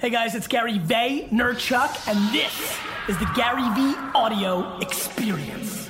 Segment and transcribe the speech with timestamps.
[0.00, 5.86] Hey guys, it's Gary Vaynerchuk, and this is the Gary V Audio Experience.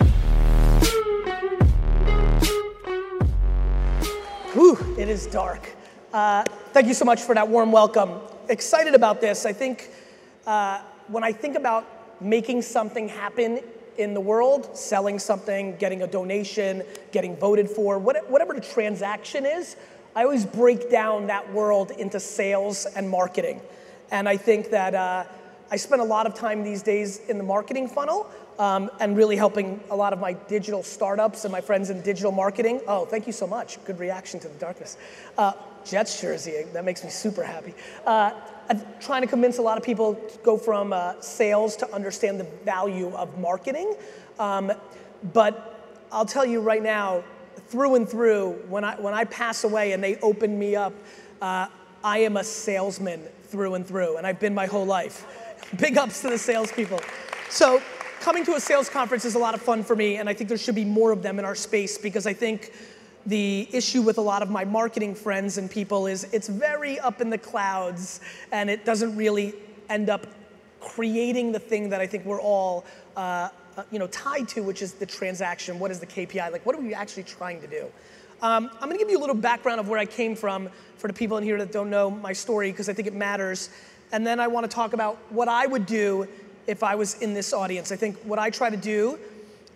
[4.52, 5.76] Whew, it is dark.
[6.12, 6.42] Uh,
[6.72, 8.18] thank you so much for that warm welcome.
[8.48, 9.46] Excited about this.
[9.46, 9.90] I think
[10.44, 13.60] uh, when I think about making something happen
[13.96, 16.82] in the world, selling something, getting a donation,
[17.12, 19.76] getting voted for, whatever the transaction is,
[20.16, 23.60] I always break down that world into sales and marketing.
[24.10, 25.24] And I think that uh,
[25.70, 28.28] I spend a lot of time these days in the marketing funnel
[28.58, 32.32] um, and really helping a lot of my digital startups and my friends in digital
[32.32, 32.80] marketing.
[32.86, 33.82] Oh, thank you so much.
[33.84, 34.96] Good reaction to the darkness.
[35.38, 35.52] Uh,
[35.84, 37.72] Jets jersey, that makes me super happy.
[38.04, 38.32] Uh,
[38.68, 42.38] I'm trying to convince a lot of people to go from uh, sales to understand
[42.38, 43.94] the value of marketing.
[44.38, 44.72] Um,
[45.32, 47.24] but I'll tell you right now,
[47.68, 50.92] through and through, when I, when I pass away and they open me up,
[51.40, 51.68] uh,
[52.02, 55.26] I am a salesman through and through, and I've been my whole life.
[55.78, 57.00] Big ups to the salespeople.
[57.48, 57.82] So,
[58.20, 60.48] coming to a sales conference is a lot of fun for me, and I think
[60.48, 62.72] there should be more of them in our space because I think
[63.26, 67.20] the issue with a lot of my marketing friends and people is it's very up
[67.20, 68.20] in the clouds
[68.50, 69.54] and it doesn't really
[69.90, 70.26] end up
[70.80, 72.86] creating the thing that I think we're all
[73.16, 75.78] uh, uh you know, tied to, which is the transaction.
[75.78, 76.50] What is the KPI?
[76.50, 77.90] Like, what are we actually trying to do?
[78.42, 81.12] Um, I'm gonna give you a little background of where I came from for the
[81.12, 83.68] people in here that don't know my story, because I think it matters.
[84.12, 86.26] And then I wanna talk about what I would do
[86.66, 87.92] if I was in this audience.
[87.92, 89.18] I think what I try to do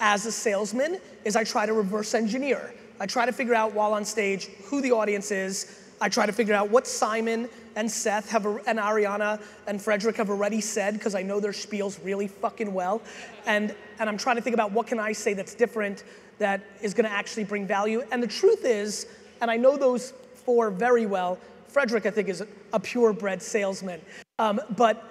[0.00, 2.72] as a salesman is I try to reverse engineer.
[3.00, 5.80] I try to figure out while on stage who the audience is.
[6.00, 10.30] I try to figure out what Simon and Seth have, and Ariana and Frederick have
[10.30, 13.02] already said, because I know their spiels really fucking well.
[13.46, 16.04] And, and I'm trying to think about what can I say that's different
[16.44, 18.02] that is gonna actually bring value.
[18.12, 19.06] And the truth is,
[19.40, 23.98] and I know those four very well, Frederick, I think, is a purebred salesman.
[24.38, 25.02] Um, but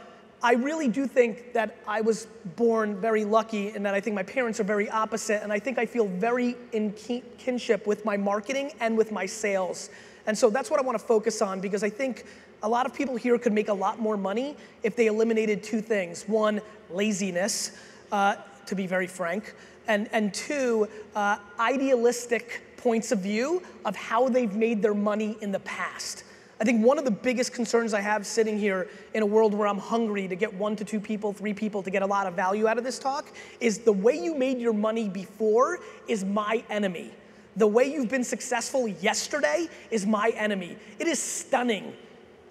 [0.43, 4.21] I really do think that I was born very lucky and that I think my
[4.21, 5.41] parents are very opposite.
[5.41, 6.93] And I think I feel very in
[7.39, 9.89] kinship with my marketing and with my sales.
[10.27, 12.25] And so that's what I wanna focus on because I think
[12.61, 15.81] a lot of people here could make a lot more money if they eliminated two
[15.81, 16.25] things.
[16.27, 16.61] One,
[16.91, 17.71] laziness,
[18.11, 18.35] uh,
[18.67, 19.55] to be very frank
[19.87, 25.51] and, and two, uh, idealistic points of view of how they've made their money in
[25.51, 26.23] the past.
[26.59, 29.67] I think one of the biggest concerns I have sitting here in a world where
[29.67, 32.35] I'm hungry to get one to two people, three people to get a lot of
[32.35, 33.27] value out of this talk
[33.59, 37.11] is the way you made your money before is my enemy.
[37.55, 40.77] The way you've been successful yesterday is my enemy.
[40.99, 41.93] It is stunning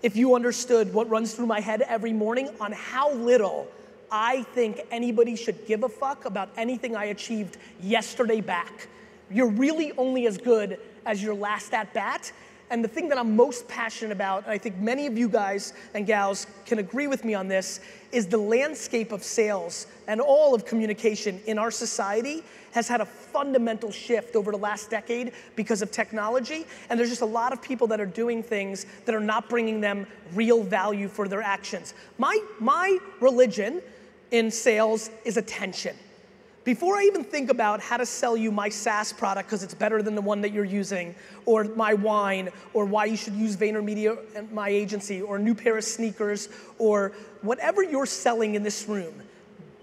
[0.03, 3.69] if you understood what runs through my head every morning on how little
[4.13, 8.89] I think anybody should give a fuck about anything I achieved yesterday back.
[9.31, 12.31] You're really only as good as your last at bat.
[12.69, 15.73] And the thing that I'm most passionate about, and I think many of you guys
[15.95, 17.81] and gals can agree with me on this,
[18.13, 22.43] is the landscape of sales and all of communication in our society
[22.73, 26.67] has had a fundamental shift over the last decade because of technology.
[26.89, 29.81] And there's just a lot of people that are doing things that are not bringing
[29.81, 31.95] them real value for their actions.
[32.19, 33.83] My, my religion
[34.33, 35.97] in sales is attention.
[36.65, 40.01] Before I even think about how to sell you my SaaS product because it's better
[40.01, 44.17] than the one that you're using, or my wine, or why you should use VaynerMedia
[44.37, 46.49] and my agency, or a new pair of sneakers,
[46.79, 47.13] or
[47.43, 49.13] whatever you're selling in this room,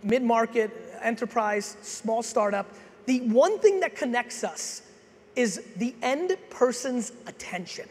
[0.03, 0.71] mid market,
[1.01, 2.65] enterprise, small startup,
[3.07, 4.81] the one thing that connects us
[5.35, 7.87] is the end person's attention.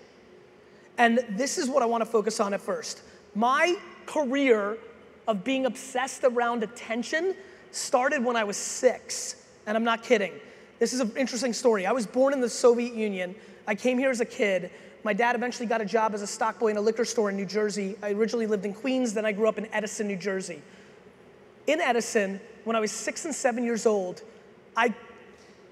[0.96, 3.02] And this is what I want to focus on at first.
[3.34, 3.76] My
[4.06, 4.78] career
[5.28, 7.36] of being obsessed around attention
[7.70, 10.32] started when I was six, and I'm not kidding.
[10.78, 11.86] This is an interesting story.
[11.86, 13.34] I was born in the Soviet Union.
[13.66, 14.70] I came here as a kid.
[15.04, 17.36] My dad eventually got a job as a stock boy in a liquor store in
[17.36, 17.94] New Jersey.
[18.02, 20.62] I originally lived in Queens, then I grew up in Edison, New Jersey.
[21.66, 24.22] In Edison, when I was six and seven years old,
[24.76, 24.94] I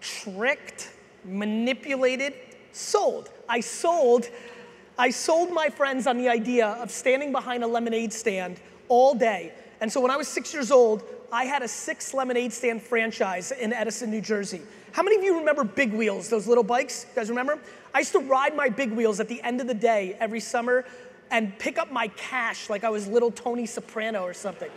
[0.03, 0.91] tricked,
[1.25, 2.35] manipulated,
[2.73, 3.31] sold.
[3.49, 4.29] I sold,
[4.99, 9.53] I sold my friends on the idea of standing behind a lemonade stand all day.
[9.81, 11.03] And so when I was six years old,
[11.33, 14.63] I had a six lemonade stand franchise in Edison, New Jersey.
[14.93, 17.07] How many of you remember Big Wheels, those little bikes?
[17.09, 17.59] You guys remember?
[17.95, 20.85] I used to ride my Big Wheels at the end of the day every summer
[21.31, 24.71] and pick up my cash like I was little Tony Soprano or something.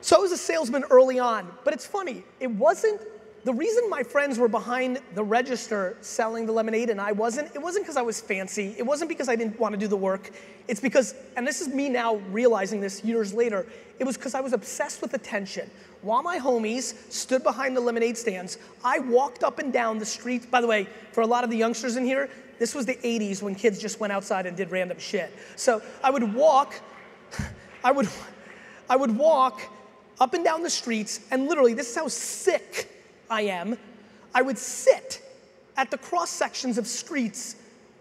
[0.00, 3.00] so I was a salesman early on, but it's funny, it wasn't
[3.46, 7.62] the reason my friends were behind the register selling the lemonade and I wasn't, it
[7.62, 8.74] wasn't because I was fancy.
[8.76, 10.32] It wasn't because I didn't want to do the work.
[10.66, 13.64] It's because, and this is me now realizing this years later,
[14.00, 15.70] it was because I was obsessed with attention.
[16.02, 20.50] While my homies stood behind the lemonade stands, I walked up and down the street.
[20.50, 22.28] By the way, for a lot of the youngsters in here,
[22.58, 25.32] this was the 80s when kids just went outside and did random shit.
[25.54, 26.74] So I would walk,
[27.84, 28.08] I would,
[28.90, 29.62] I would walk
[30.18, 32.90] up and down the streets, and literally, this is how sick
[33.30, 33.76] I am,
[34.34, 35.22] I would sit
[35.76, 37.56] at the cross sections of streets,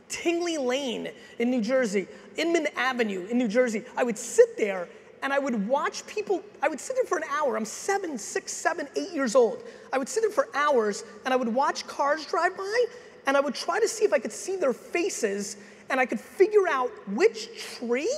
[0.09, 2.07] Tingley Lane in New Jersey,
[2.37, 3.83] Inman Avenue in New Jersey.
[3.97, 4.87] I would sit there
[5.23, 7.57] and I would watch people, I would sit there for an hour.
[7.57, 9.63] I'm seven, six, seven, eight years old.
[9.91, 12.85] I would sit there for hours and I would watch cars drive by
[13.25, 15.57] and I would try to see if I could see their faces
[15.89, 18.13] and I could figure out which tree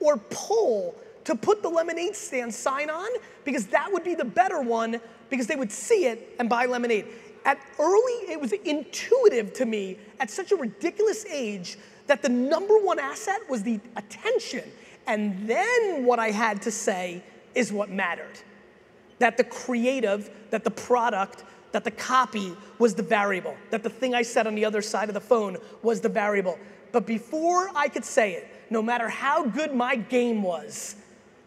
[0.00, 0.94] or pole
[1.28, 3.06] to put the lemonade stand sign on
[3.44, 4.98] because that would be the better one
[5.28, 7.04] because they would see it and buy lemonade.
[7.44, 11.76] At early, it was intuitive to me at such a ridiculous age
[12.06, 14.64] that the number one asset was the attention.
[15.06, 17.22] And then what I had to say
[17.54, 18.40] is what mattered.
[19.18, 24.14] That the creative, that the product, that the copy was the variable, that the thing
[24.14, 26.58] I said on the other side of the phone was the variable.
[26.90, 30.96] But before I could say it, no matter how good my game was,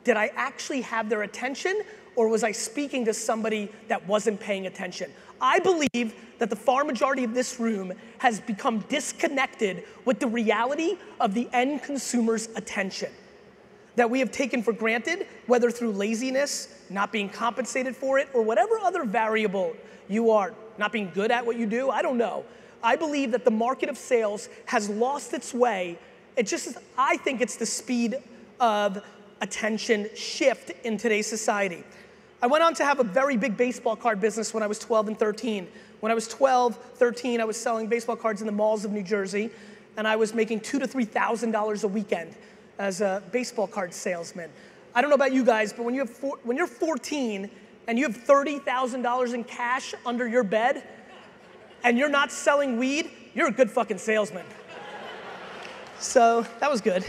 [0.04, 1.82] did I actually have their attention
[2.16, 5.12] or was I speaking to somebody that wasn't paying attention?
[5.40, 10.98] I believe that the far majority of this room has become disconnected with the reality
[11.20, 13.12] of the end consumer's attention
[13.96, 18.42] that we have taken for granted, whether through laziness, not being compensated for it, or
[18.42, 19.76] whatever other variable
[20.08, 22.46] you are, not being good at what you do, I don't know.
[22.84, 26.00] I believe that the market of sales has lost its way.
[26.36, 28.16] It just, I think it's the speed
[28.60, 29.04] of
[29.42, 31.84] attention shift in today's society.
[32.42, 35.10] I went on to have a very big baseball card business when I was 12
[35.10, 35.68] and 13.
[36.00, 39.04] When I was 12, 13, I was selling baseball cards in the malls of New
[39.04, 39.52] Jersey,
[39.98, 42.34] and I was making two to three thousand dollars a weekend
[42.80, 44.50] as a baseball card salesman.
[44.96, 47.50] I don't know about you guys, but when you have four, when you're 14
[47.88, 50.84] and you have thirty thousand dollars in cash under your bed,
[51.84, 54.46] and you're not selling weed, you're a good fucking salesman.
[56.00, 57.06] So that was good.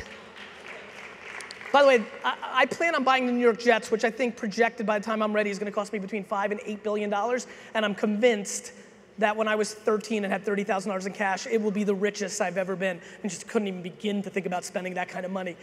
[1.72, 4.36] By the way, I, I, plan on buying the New York Jets, which I think
[4.36, 6.82] projected by the time I'm ready is going to cost me between five and eight
[6.82, 7.46] billion dollars.
[7.72, 8.72] And I'm convinced
[9.19, 12.40] that when I was 13 and had $30,000 in cash, it will be the richest
[12.40, 15.32] I've ever been, and just couldn't even begin to think about spending that kind of
[15.32, 15.56] money.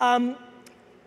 [0.00, 0.36] Um,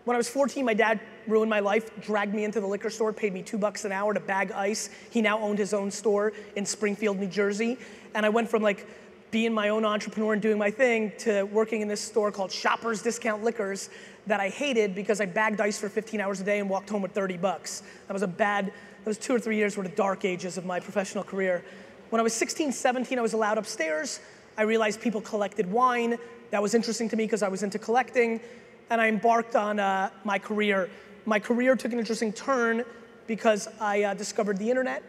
[0.04, 3.12] when I was 14, my dad ruined my life, dragged me into the liquor store,
[3.12, 4.90] paid me two bucks an hour to bag ice.
[5.10, 7.78] He now owned his own store in Springfield, New Jersey.
[8.14, 8.86] And I went from like
[9.30, 13.02] being my own entrepreneur and doing my thing to working in this store called Shoppers
[13.02, 13.90] Discount Liquors
[14.30, 17.02] that I hated because I bagged ice for 15 hours a day and walked home
[17.02, 17.82] with 30 bucks.
[18.06, 18.72] That was a bad,
[19.04, 21.64] those two or three years were the dark ages of my professional career.
[22.10, 24.20] When I was 16, 17, I was allowed upstairs.
[24.56, 26.16] I realized people collected wine.
[26.52, 28.40] That was interesting to me because I was into collecting.
[28.88, 30.88] And I embarked on uh, my career.
[31.26, 32.84] My career took an interesting turn
[33.26, 35.02] because I uh, discovered the internet.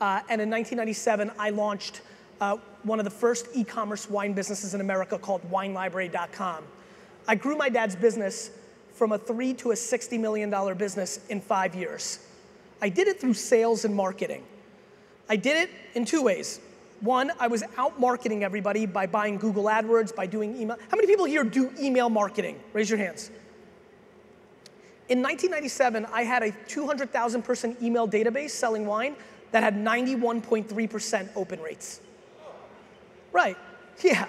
[0.00, 2.02] Uh, and in 1997, I launched
[2.40, 6.62] uh, one of the first e-commerce wine businesses in America called WineLibrary.com.
[7.26, 8.52] I grew my dad's business
[8.98, 12.18] from a three to a $60 million business in five years.
[12.82, 14.42] I did it through sales and marketing.
[15.28, 16.60] I did it in two ways.
[17.00, 20.76] One, I was out marketing everybody by buying Google AdWords, by doing email.
[20.90, 22.58] How many people here do email marketing?
[22.72, 23.30] Raise your hands.
[25.08, 29.14] In 1997, I had a 200,000 person email database selling wine
[29.52, 32.00] that had 91.3% open rates.
[33.32, 33.56] Right,
[34.02, 34.28] yeah.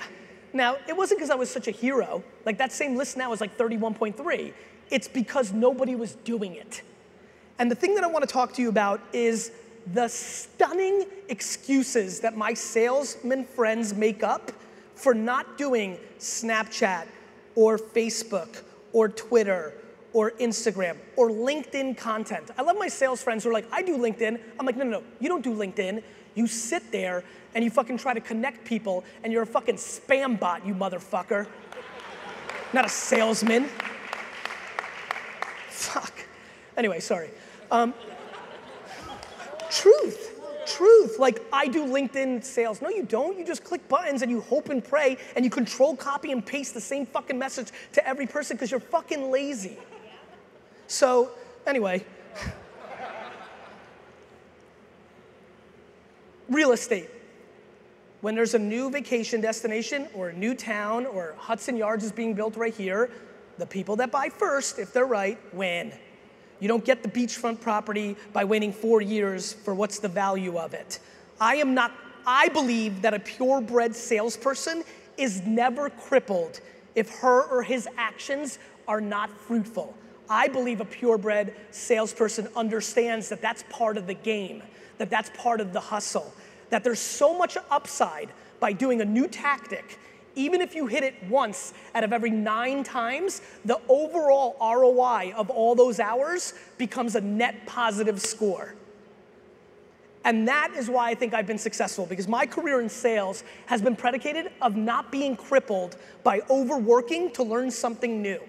[0.54, 2.24] Now, it wasn't because I was such a hero.
[2.46, 4.54] Like that same list now is like 31.3.
[4.90, 6.82] It's because nobody was doing it.
[7.60, 9.52] And the thing that I want to talk to you about is
[9.94, 14.52] the stunning excuses that my salesman friends make up
[14.96, 17.06] for not doing Snapchat
[17.56, 18.62] or Facebook
[18.94, 19.74] or Twitter
[20.14, 22.52] or Instagram or LinkedIn content.
[22.58, 24.40] I love my sales friends who are like, I do LinkedIn.
[24.60, 26.04] I'm like, no, no, no, you don't do LinkedIn.
[26.36, 27.24] You sit there
[27.56, 31.48] and you fucking try to connect people and you're a fucking spam bot, you motherfucker.
[32.74, 33.70] Not a salesman.
[35.70, 36.14] Fuck.
[36.78, 37.30] Anyway, sorry.
[37.72, 37.94] Um,
[39.70, 41.18] truth, truth.
[41.20, 42.82] Like, I do LinkedIn sales.
[42.82, 43.38] No, you don't.
[43.38, 46.74] You just click buttons and you hope and pray and you control, copy, and paste
[46.74, 49.78] the same fucking message to every person because you're fucking lazy.
[50.90, 51.32] So,
[51.68, 52.04] anyway.
[56.50, 57.10] Real estate.
[58.22, 62.34] When there's a new vacation destination or a new town or Hudson Yards is being
[62.34, 63.12] built right here,
[63.60, 65.94] the people that buy first, if they're right, win.
[66.60, 70.74] You don't get the beachfront property by waiting four years for what's the value of
[70.74, 71.00] it.
[71.40, 71.94] I am not,
[72.26, 74.84] I believe that a purebred salesperson
[75.18, 76.62] is never crippled
[76.96, 79.96] if her or his actions are not fruitful.
[80.30, 84.62] I believe a purebred salesperson understands that that's part of the game,
[85.00, 86.34] that that's part of the hustle,
[86.70, 89.98] that there's so much upside by doing a new tactic.
[90.36, 95.50] Even if you hit it once out of every nine times, the overall ROI of
[95.50, 98.76] all those hours becomes a net positive score.
[100.26, 103.82] And that is why I think I've been successful because my career in sales has
[103.82, 108.40] been predicated of not being crippled by overworking to learn something new.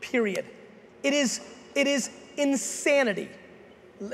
[0.00, 0.44] Period.
[1.02, 1.40] It is,
[1.74, 3.28] it is insanity.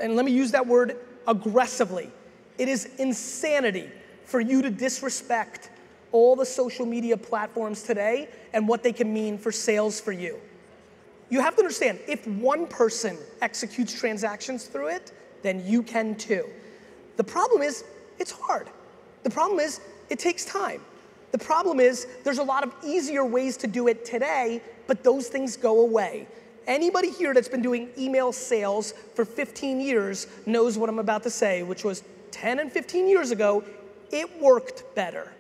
[0.01, 2.11] And let me use that word aggressively.
[2.59, 3.91] It is insanity
[4.25, 5.71] for you to disrespect
[6.13, 10.41] all the social media platforms today and what they can mean for sales for you.
[11.29, 15.13] You have to understand if one person executes transactions through it,
[15.43, 16.47] then you can too.
[17.17, 17.85] The problem is,
[18.19, 18.69] it's hard.
[19.25, 20.81] The problem is, it takes time.
[21.33, 25.29] The problem is, there's a lot of easier ways to do it today, but those
[25.29, 26.29] things go away.
[26.67, 31.31] Anybody here that's been doing email sales for 15 years knows what I'm about to
[31.31, 33.63] say, which was 10 and 15 years ago,
[34.11, 35.33] it worked better.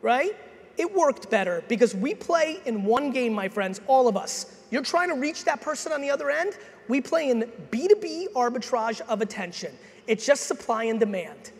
[0.00, 0.36] Right?
[0.76, 4.56] It worked better because we play in one game, my friends, all of us.
[4.70, 6.56] You're trying to reach that person on the other end.
[6.88, 9.76] We play in B2B arbitrage of attention.
[10.06, 11.52] It's just supply and demand.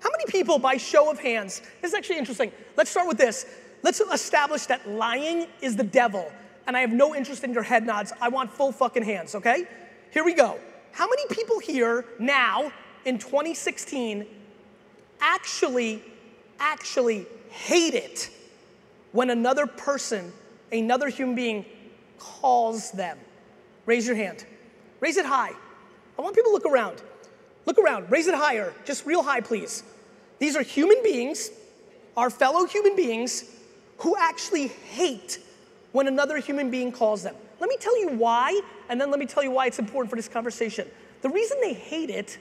[0.00, 2.52] How many people, by show of hands, this is actually interesting.
[2.76, 3.46] Let's start with this.
[3.82, 6.30] Let's establish that lying is the devil
[6.66, 8.12] and I have no interest in your head nods.
[8.20, 9.66] I want full fucking hands, okay?
[10.12, 10.58] Here we go.
[10.92, 12.72] How many people here now
[13.04, 14.26] in 2016
[15.20, 16.02] actually,
[16.58, 18.30] actually hate it
[19.12, 20.32] when another person,
[20.72, 21.64] another human being,
[22.18, 23.18] calls them?
[23.86, 24.44] Raise your hand.
[25.00, 25.52] Raise it high.
[26.18, 27.02] I want people to look around.
[27.66, 28.10] Look around.
[28.10, 28.74] Raise it higher.
[28.84, 29.82] Just real high, please.
[30.38, 31.50] These are human beings,
[32.16, 33.44] our fellow human beings,
[33.98, 35.38] who actually hate
[35.92, 37.34] when another human being calls them.
[37.60, 40.16] Let me tell you why, and then let me tell you why it's important for
[40.16, 40.88] this conversation.
[41.22, 42.38] The reason they hate it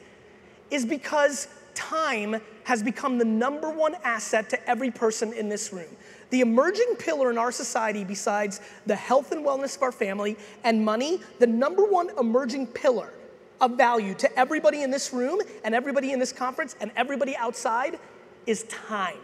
[0.71, 5.89] is because time has become the number one asset to every person in this room.
[6.29, 10.83] The emerging pillar in our society, besides the health and wellness of our family and
[10.83, 13.13] money, the number one emerging pillar
[13.61, 17.99] of value to everybody in this room and everybody in this conference and everybody outside
[18.45, 19.17] is time.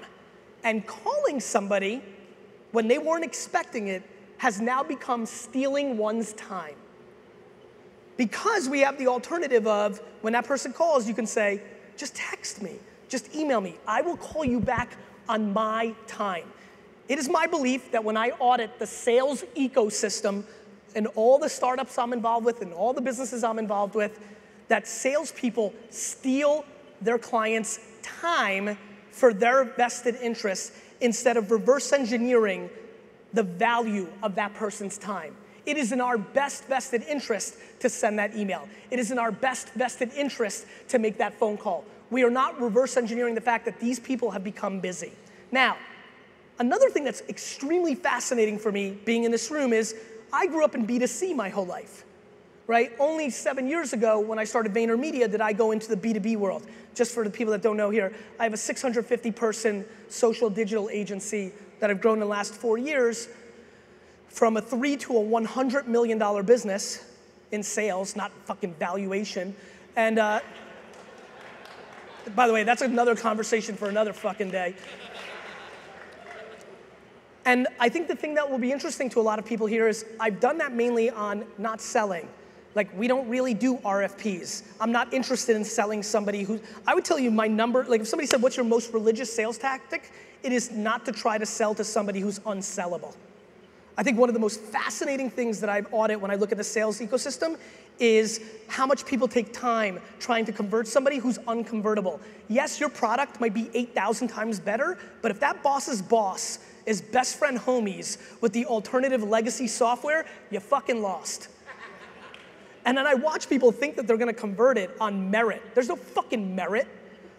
[0.63, 2.01] And calling somebody
[2.71, 4.03] when they weren't expecting it
[4.37, 6.75] has now become stealing one's time.
[8.17, 11.61] Because we have the alternative of when that person calls, you can say,
[11.97, 12.75] just text me,
[13.09, 13.75] just email me.
[13.87, 16.45] I will call you back on my time.
[17.07, 20.43] It is my belief that when I audit the sales ecosystem
[20.95, 24.19] and all the startups I'm involved with and all the businesses I'm involved with,
[24.69, 26.65] that salespeople steal
[27.01, 28.77] their clients' time
[29.11, 32.69] for their vested interests instead of reverse engineering
[33.35, 35.35] the value of that person's time.
[35.65, 38.67] It is in our best vested interest to send that email.
[38.91, 41.85] It is in our best vested interest to make that phone call.
[42.11, 45.11] We are not reverse engineering the fact that these people have become busy.
[45.51, 45.77] Now,
[46.59, 49.95] another thing that's extremely fascinating for me being in this room is
[50.31, 52.03] I grew up in B2C my whole life,
[52.67, 52.91] right?
[52.99, 56.65] Only seven years ago when I started VaynerMedia did I go into the B2B world.
[56.93, 60.89] Just for the people that don't know here, I have a 650 person social digital
[60.89, 63.27] agency that I've grown in the last four years
[64.29, 67.05] from a three to a $100 million business
[67.51, 69.55] in sales, not fucking valuation.
[69.95, 70.39] And uh,
[72.35, 74.75] by the way, that's another conversation for another fucking day.
[77.45, 79.87] And I think the thing that will be interesting to a lot of people here
[79.87, 82.27] is I've done that mainly on not selling.
[82.73, 84.63] Like, we don't really do RFPs.
[84.81, 88.07] I'm not interested in selling somebody who, I would tell you my number, like, if
[88.07, 90.11] somebody said, What's your most religious sales tactic?
[90.45, 93.15] It is not to try to sell to somebody who's unsellable.
[93.97, 96.59] I think one of the most fascinating things that I audit when I look at
[96.59, 97.57] the sales ecosystem
[97.97, 102.19] is how much people take time trying to convert somebody who's unconvertible.
[102.47, 107.39] Yes, your product might be 8,000 times better, but if that boss's boss is best
[107.39, 111.47] friend homies with the alternative legacy software, you fucking lost.
[112.85, 115.63] And then I watch people think that they're gonna convert it on merit.
[115.73, 116.87] There's no fucking merit.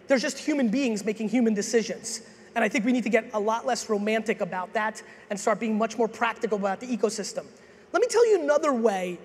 [0.09, 2.21] There's just human beings making human decisions.
[2.57, 5.59] And I think we need to get a lot less romantic about that and start
[5.59, 7.45] being much more practical about the ecosystem.
[7.93, 9.19] Let me tell you another way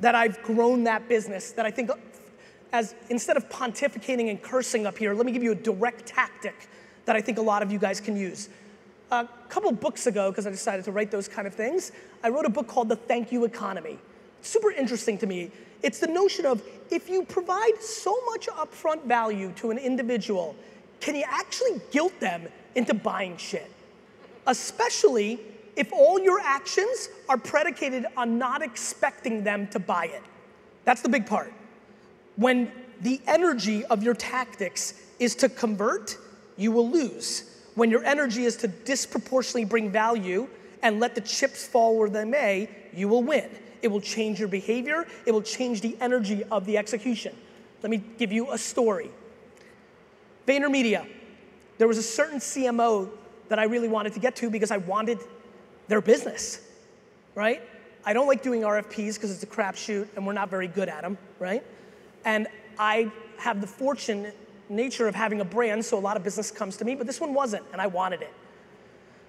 [0.00, 1.90] that I've grown that business that I think
[2.72, 6.66] as instead of pontificating and cursing up here, let me give you a direct tactic
[7.04, 8.48] that I think a lot of you guys can use.
[9.10, 11.92] A couple books ago, because I decided to write those kind of things,
[12.24, 13.98] I wrote a book called The Thank You Economy.
[14.40, 15.50] Super interesting to me.
[15.82, 20.56] It's the notion of if you provide so much upfront value to an individual,
[21.00, 23.70] can you actually guilt them into buying shit?
[24.46, 25.40] Especially
[25.76, 30.22] if all your actions are predicated on not expecting them to buy it.
[30.84, 31.52] That's the big part.
[32.36, 36.16] When the energy of your tactics is to convert,
[36.56, 37.44] you will lose.
[37.74, 40.48] When your energy is to disproportionately bring value
[40.82, 43.48] and let the chips fall where they may, you will win.
[43.82, 47.36] It will change your behavior, it will change the energy of the execution.
[47.82, 49.10] Let me give you a story.
[50.48, 51.06] VaynerMedia,
[51.78, 53.08] there was a certain CMO
[53.48, 55.18] that I really wanted to get to because I wanted
[55.88, 56.60] their business,
[57.34, 57.62] right?
[58.04, 61.02] I don't like doing RFPs because it's a crapshoot and we're not very good at
[61.02, 61.64] them, right?
[62.24, 62.46] And
[62.78, 64.32] I have the fortune
[64.68, 67.20] nature of having a brand, so a lot of business comes to me, but this
[67.20, 68.32] one wasn't, and I wanted it.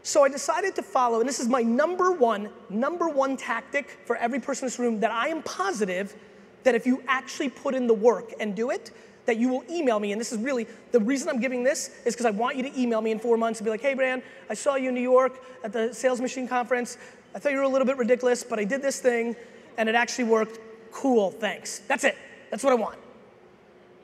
[0.02, 4.16] So I decided to follow, and this is my number one, number one tactic for
[4.16, 6.16] every person in this room that I am positive
[6.64, 8.92] that if you actually put in the work and do it,
[9.30, 10.12] that you will email me.
[10.12, 12.80] And this is really the reason I'm giving this is because I want you to
[12.80, 15.02] email me in four months and be like, hey, Brand, I saw you in New
[15.02, 16.98] York at the Sales Machine Conference.
[17.36, 19.36] I thought you were a little bit ridiculous, but I did this thing
[19.78, 20.60] and it actually worked.
[20.92, 21.80] Cool, thanks.
[21.88, 22.18] That's it.
[22.50, 22.98] That's what I want.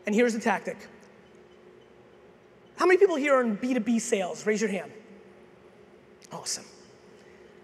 [0.06, 0.78] And here's the tactic.
[2.78, 4.46] How many people here are in B2B sales?
[4.46, 4.92] Raise your hand.
[6.32, 6.66] Awesome.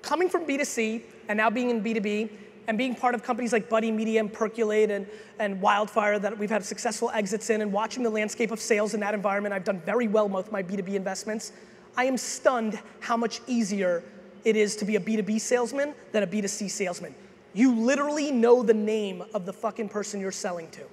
[0.01, 2.29] Coming from B2C and now being in B2B
[2.67, 5.07] and being part of companies like Buddy Media and Percolate and,
[5.39, 8.99] and Wildfire that we've had successful exits in and watching the landscape of sales in
[8.99, 11.51] that environment, I've done very well with my B2B investments.
[11.97, 14.03] I am stunned how much easier
[14.43, 17.13] it is to be a B2B salesman than a B2C salesman.
[17.53, 20.83] You literally know the name of the fucking person you're selling to.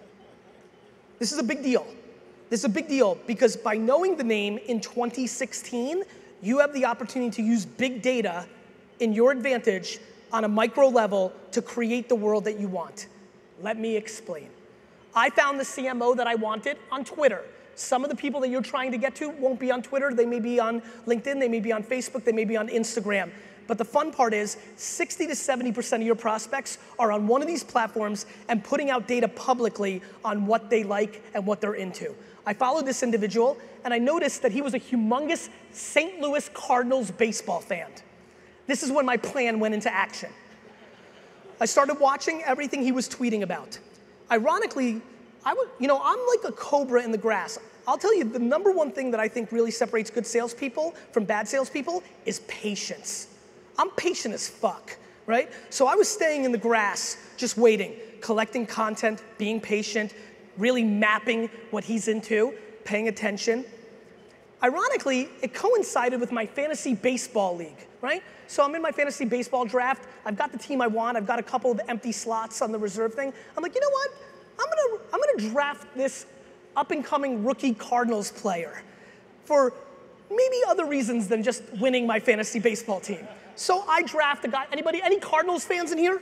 [1.18, 1.86] This is a big deal.
[2.50, 6.02] This is a big deal because by knowing the name in 2016,
[6.40, 8.46] you have the opportunity to use big data
[9.00, 9.98] in your advantage
[10.32, 13.06] on a micro level to create the world that you want.
[13.60, 14.48] Let me explain.
[15.14, 17.44] I found the CMO that I wanted on Twitter.
[17.74, 20.26] Some of the people that you're trying to get to won't be on Twitter, they
[20.26, 23.30] may be on LinkedIn, they may be on Facebook, they may be on Instagram.
[23.68, 27.46] But the fun part is 60 to 70% of your prospects are on one of
[27.46, 32.14] these platforms and putting out data publicly on what they like and what they're into.
[32.46, 36.18] I followed this individual and I noticed that he was a humongous St.
[36.20, 37.90] Louis Cardinals baseball fan.
[38.68, 40.30] This is when my plan went into action.
[41.60, 43.78] I started watching everything he was tweeting about.
[44.30, 45.00] Ironically,
[45.44, 47.58] I would, you know, I'm like a cobra in the grass.
[47.88, 51.24] I'll tell you, the number one thing that I think really separates good salespeople from
[51.24, 53.28] bad salespeople is patience.
[53.78, 55.50] I'm patient as fuck, right?
[55.70, 60.12] So I was staying in the grass, just waiting, collecting content, being patient,
[60.58, 62.52] really mapping what he's into,
[62.84, 63.64] paying attention.
[64.62, 68.22] Ironically, it coincided with my fantasy baseball league, right?
[68.48, 70.08] So I'm in my fantasy baseball draft.
[70.24, 71.16] I've got the team I want.
[71.16, 73.32] I've got a couple of empty slots on the reserve thing.
[73.56, 74.10] I'm like, you know what?
[74.58, 76.26] I'm gonna, I'm gonna draft this
[76.76, 78.82] up and coming rookie Cardinals player
[79.44, 79.72] for
[80.30, 83.26] maybe other reasons than just winning my fantasy baseball team.
[83.54, 84.66] So I draft a guy.
[84.72, 85.00] Anybody?
[85.02, 86.20] Any Cardinals fans in here?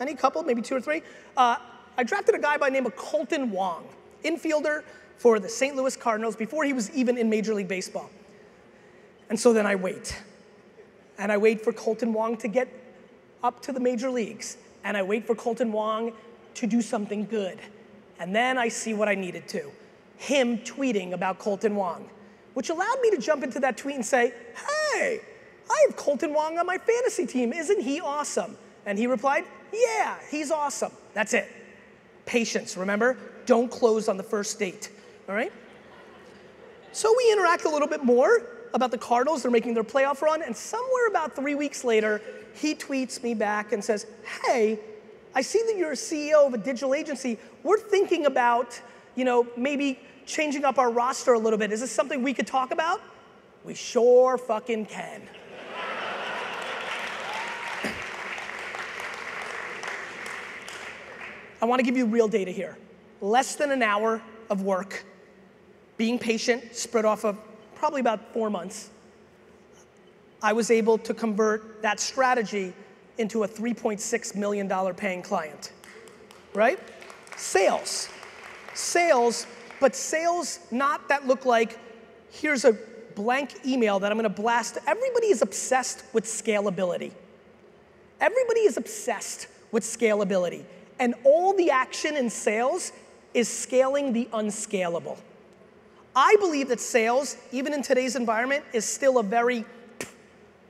[0.00, 0.42] Any couple?
[0.42, 1.02] Maybe two or three.
[1.36, 1.56] Uh,
[1.96, 3.86] I drafted a guy by the name of Kolten Wong,
[4.24, 4.82] infielder
[5.20, 5.76] for the St.
[5.76, 8.08] Louis Cardinals before he was even in Major League Baseball.
[9.28, 10.18] And so then I wait.
[11.18, 12.68] And I wait for Kolten Wong to get
[13.44, 14.56] up to the major leagues.
[14.82, 16.14] And I wait for Kolten Wong
[16.54, 17.58] to do something good.
[18.18, 19.70] And then I see what I needed to
[20.16, 22.08] him tweeting about Kolten Wong,
[22.54, 24.32] which allowed me to jump into that tweet and say,
[24.94, 25.20] Hey,
[25.70, 27.52] I have Kolten Wong on my fantasy team.
[27.52, 28.56] Isn't he awesome?
[28.86, 30.92] And he replied, Yeah, he's awesome.
[31.12, 31.46] That's it.
[32.24, 33.18] Patience, remember?
[33.44, 34.90] Don't close on the first date,
[35.30, 35.52] all right?
[36.90, 38.42] So we interact a little bit more
[38.74, 39.42] about the Cardinals.
[39.42, 42.20] They're making their playoff run, and somewhere about three weeks later,
[42.54, 44.06] he tweets me back and says,
[44.44, 44.80] Hey,
[45.32, 47.38] I see that you're a CEO of a digital agency.
[47.62, 48.80] We're thinking about,
[49.14, 51.70] you know, maybe changing up our roster a little bit.
[51.70, 53.00] Is this something we could talk about?
[53.64, 55.22] We sure fucking can.
[61.62, 62.76] I want to give you real data here.
[63.20, 65.04] Less than an hour of work,
[66.00, 67.36] being patient, spread off of
[67.74, 68.88] probably about four months.
[70.42, 72.72] I was able to convert that strategy
[73.18, 75.72] into a $3.6 million paying client,
[76.54, 76.78] right?
[77.36, 78.08] Sales.
[78.72, 79.46] Sales,
[79.78, 81.78] but sales not that look like
[82.30, 82.78] here's a
[83.14, 84.78] blank email that I'm gonna blast.
[84.86, 87.12] Everybody is obsessed with scalability.
[88.22, 90.64] Everybody is obsessed with scalability.
[90.98, 92.92] And all the action in sales
[93.34, 95.18] is scaling the unscalable.
[96.14, 99.64] I believe that sales, even in today's environment, is still a very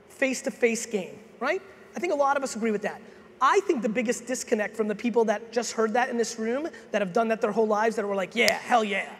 [0.09, 1.62] face to face game, right?
[1.96, 3.00] I think a lot of us agree with that.
[3.40, 6.68] I think the biggest disconnect from the people that just heard that in this room,
[6.90, 9.11] that have done that their whole lives, that were like, yeah, hell yeah,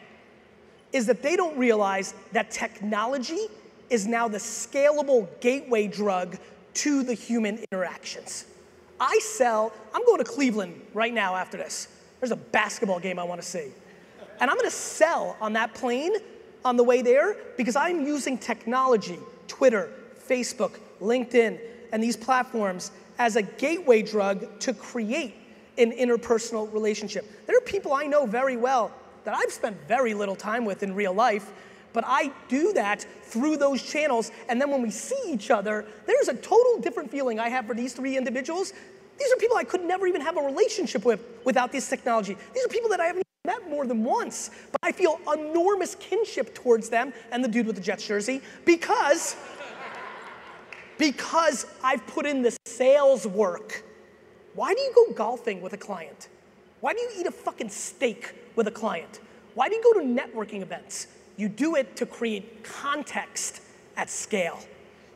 [0.93, 3.47] is that they don't realize that technology
[3.89, 6.37] is now the scalable gateway drug
[6.75, 8.45] to the human interactions.
[9.01, 11.89] I sell, I'm going to Cleveland right now after this.
[12.21, 13.73] There's a basketball game I want to see.
[14.41, 16.15] And I'm to sell on that plane
[16.65, 19.91] on the way there because I'm using technology, Twitter,
[20.29, 21.59] Facebook, LinkedIn,
[21.93, 25.35] and these platforms as a gateway drug to create
[25.77, 27.47] an interpersonal relationship.
[27.47, 28.93] There are people I know very well
[29.25, 31.51] that I've spent very little time with in real life,
[31.93, 34.31] but I do that through those channels.
[34.49, 37.75] And then when we see each other, there's a total different feeling I have for
[37.75, 38.73] these three individuals.
[39.19, 42.37] These are people I could never even have a relationship with without this technology.
[42.55, 46.55] These are people that I haven't met more than once, but I feel enormous kinship
[46.55, 49.35] towards them and the dude with the Jets jersey because
[50.99, 53.83] because I've put in the sales work.
[54.55, 56.29] Why do you go golfing with a client?
[56.81, 59.21] Why do you eat a fucking steak with a client?
[59.55, 61.07] Why do you go to networking events?
[61.39, 63.63] You do it to create context
[63.97, 64.61] at scale.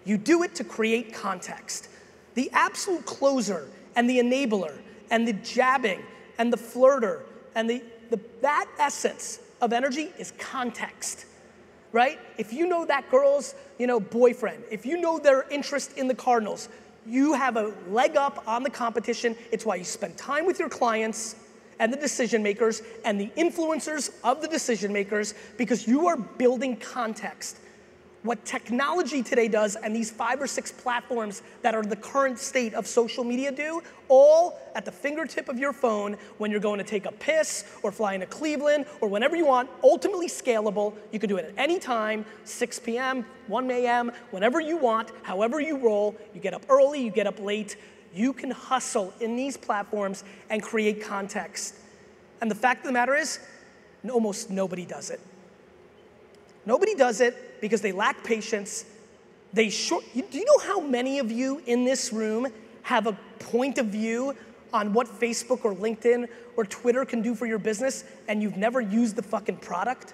[0.06, 1.88] You do it to create context.
[2.34, 4.78] The absolute closer and the enabler
[5.10, 6.02] and the jabbing
[6.38, 7.20] and the flirter
[7.54, 11.26] and the, the that essence of energy is context
[11.94, 12.18] right?
[12.38, 16.14] If you know that girl's, you know, boyfriend, if you know their interest in the
[16.14, 16.68] Cardinals,
[17.06, 19.36] you have a leg up on the competition.
[19.52, 21.36] It's why you spend time with your clients
[21.78, 26.76] and the decision makers and the influencers of the decision makers because you are building
[26.76, 27.58] context
[28.24, 32.72] what technology today does and these five or six platforms that are the current state
[32.72, 36.84] of social media do, all at the fingertip of your phone when you're going to
[36.84, 40.94] take a piss or fly into Cleveland or whenever you want, ultimately scalable.
[41.12, 45.60] You can do it at any time, 6 p.m., 1 a.m., whenever you want, however
[45.60, 46.16] you roll.
[46.32, 47.76] You get up early, you get up late.
[48.14, 51.74] You can hustle in these platforms and create context.
[52.40, 53.38] And the fact of the matter is,
[54.10, 55.20] almost nobody does it.
[56.64, 58.84] Nobody does it because they lack patience.
[59.54, 62.46] They short, do you know how many of you in this room
[62.82, 64.36] have a point of view
[64.74, 68.82] on what Facebook or LinkedIn or Twitter can do for your business and you've never
[68.82, 70.12] used the fucking product?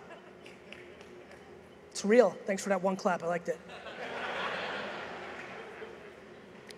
[1.90, 2.36] It's real.
[2.46, 3.24] Thanks for that one clap.
[3.24, 3.58] I liked it.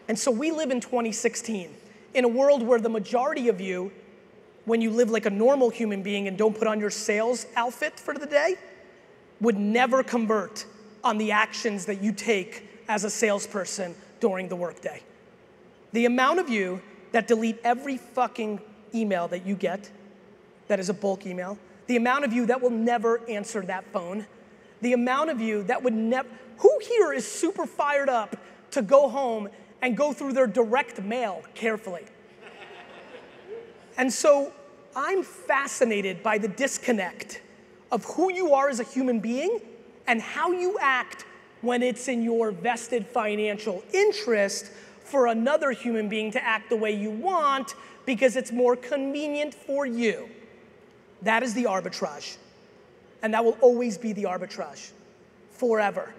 [0.08, 1.68] and so we live in 2016
[2.14, 3.92] in a world where the majority of you,
[4.64, 8.00] when you live like a normal human being and don't put on your sales outfit
[8.00, 8.56] for the day,
[9.42, 10.64] would never convert
[11.04, 15.02] on the actions that you take as a salesperson during the workday.
[15.92, 18.60] The amount of you that delete every fucking
[18.94, 19.90] email that you get,
[20.68, 24.26] that is a bulk email, the amount of you that will never answer that phone,
[24.80, 26.28] the amount of you that would never,
[26.58, 28.36] who here is super fired up
[28.70, 29.48] to go home
[29.82, 32.04] and go through their direct mail carefully?
[33.98, 34.52] And so
[34.94, 37.42] I'm fascinated by the disconnect
[37.92, 39.60] of who you are as a human being
[40.08, 41.24] and how you act
[41.60, 44.72] when it's in your vested financial interest
[45.04, 47.74] for another human being to act the way you want
[48.06, 50.28] because it's more convenient for you.
[51.20, 52.36] That is the arbitrage.
[53.22, 54.90] And that will always be the arbitrage
[55.50, 56.12] forever.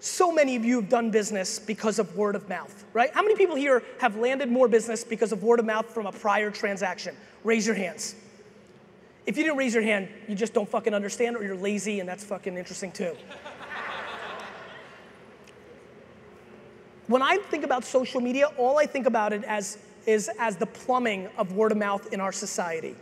[0.00, 3.10] So many of you have done business because of word of mouth, right?
[3.14, 6.12] How many people here have landed more business because of word of mouth from a
[6.12, 7.16] prior transaction?
[7.44, 8.16] Raise your hands.
[9.24, 12.08] If you didn't raise your hand, you just don't fucking understand or you're lazy and
[12.08, 13.14] that's fucking interesting too.
[17.06, 20.66] when I think about social media, all I think about it as is as the
[20.66, 22.96] plumbing of word of mouth in our society.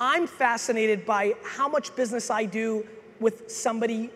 [0.00, 2.84] I'm fascinated by how much business I do
[3.20, 4.10] with somebody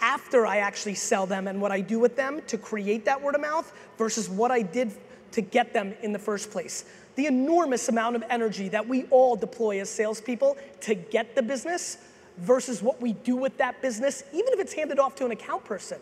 [0.00, 3.34] after I actually sell them and what I do with them to create that word
[3.34, 4.92] of mouth versus what I did
[5.32, 6.84] to get them in the first place
[7.16, 11.98] the enormous amount of energy that we all deploy as salespeople to get the business
[12.38, 15.64] versus what we do with that business, even if it's handed off to an account
[15.64, 15.98] person.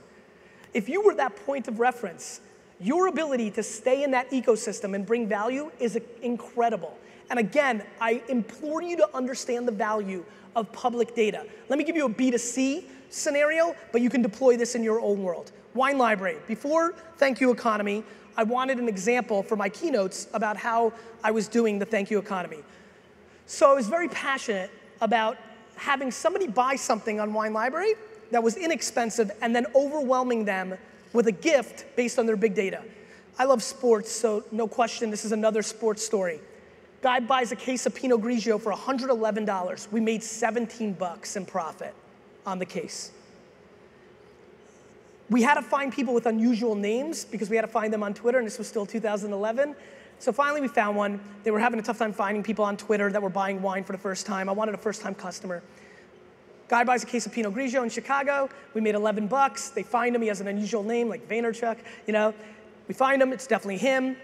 [0.72, 2.40] If you were that point of reference,
[2.80, 6.96] your ability to stay in that ecosystem and bring value is incredible.
[7.28, 10.24] And again, I implore you to understand the value
[10.56, 11.46] of public data.
[11.68, 15.22] Let me give you a B2C scenario, but you can deploy this in your own
[15.22, 15.52] world.
[15.74, 16.38] Wine Library.
[16.48, 18.02] Before Thank You Economy,
[18.36, 22.18] I wanted an example for my keynotes about how I was doing the thank you
[22.18, 22.58] economy.
[23.46, 25.36] So I was very passionate about
[25.76, 27.94] having somebody buy something on Wine Library
[28.30, 30.76] that was inexpensive and then overwhelming them
[31.12, 32.82] with a gift based on their big data.
[33.38, 36.40] I love sports, so no question, this is another sports story.
[37.02, 39.90] Guy buys a case of Pinot Grigio for $111.
[39.90, 41.94] We made 17 bucks in profit
[42.44, 43.12] on the case.
[45.30, 48.12] We had to find people with unusual names because we had to find them on
[48.12, 49.76] Twitter, and this was still 2011.
[50.18, 51.20] So finally, we found one.
[51.44, 53.92] They were having a tough time finding people on Twitter that were buying wine for
[53.92, 54.48] the first time.
[54.48, 55.62] I wanted a first time customer.
[56.68, 58.48] Guy buys a case of Pinot Grigio in Chicago.
[58.74, 59.70] We made 11 bucks.
[59.70, 60.22] They find him.
[60.22, 61.78] He has an unusual name like Vaynerchuk.
[62.06, 62.34] You know,
[62.86, 63.32] we find him.
[63.32, 64.16] It's definitely him.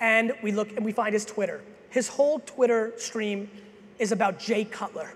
[0.00, 1.62] And we look and we find his Twitter.
[1.90, 3.48] His whole Twitter stream
[3.98, 5.14] is about Jay Cutler,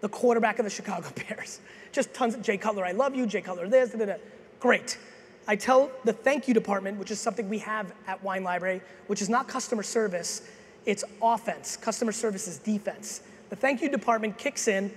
[0.00, 1.60] the quarterback of the Chicago Bears.
[1.92, 2.84] Just tons of Jay Cutler.
[2.84, 3.26] I love you.
[3.26, 3.68] Jay Cutler.
[3.68, 3.90] This.
[3.90, 4.14] Da, da, da.
[4.60, 4.98] Great.
[5.46, 9.22] I tell the thank you department, which is something we have at Wine Library, which
[9.22, 10.42] is not customer service,
[10.84, 11.76] it's offense.
[11.76, 13.22] Customer service is defense.
[13.50, 14.92] The thank you department kicks in,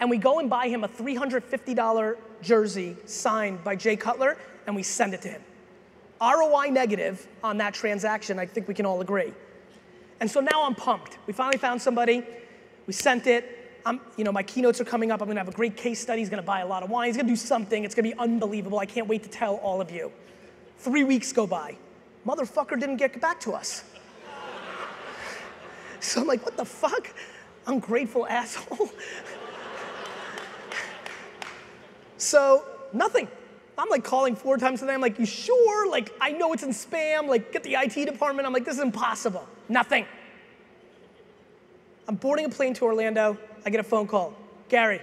[0.00, 4.82] and we go and buy him a $350 jersey signed by Jay Cutler, and we
[4.82, 5.42] send it to him.
[6.20, 9.32] ROI negative on that transaction, I think we can all agree.
[10.20, 11.18] And so now I'm pumped.
[11.26, 12.24] We finally found somebody,
[12.86, 15.20] we sent it, I'm, you know, my keynotes are coming up.
[15.20, 16.20] I'm gonna have a great case study.
[16.20, 17.08] He's gonna buy a lot of wine.
[17.08, 17.84] He's gonna do something.
[17.84, 18.78] It's gonna be unbelievable.
[18.78, 20.10] I can't wait to tell all of you.
[20.78, 21.76] Three weeks go by.
[22.26, 23.84] Motherfucker didn't get back to us.
[26.00, 27.08] so I'm like, what the fuck?
[27.66, 28.90] Ungrateful asshole.
[32.16, 33.28] so nothing.
[33.76, 34.94] I'm like calling four times a day.
[34.94, 35.90] I'm like, you sure?
[35.90, 37.28] Like, I know it's in spam.
[37.28, 38.46] Like, get the IT department.
[38.46, 39.46] I'm like, this is impossible.
[39.68, 40.06] Nothing.
[42.06, 43.36] I'm boarding a plane to Orlando.
[43.64, 44.34] I get a phone call.
[44.68, 45.00] Gary.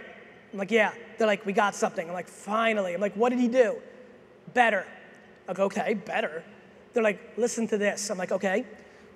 [0.51, 0.93] I'm like, yeah.
[1.17, 2.07] They're like, we got something.
[2.07, 2.93] I'm like, finally.
[2.93, 3.77] I'm like, what did he do?
[4.53, 4.85] Better.
[5.47, 6.43] I go, okay, better.
[6.93, 8.09] They're like, listen to this.
[8.09, 8.65] I'm like, okay.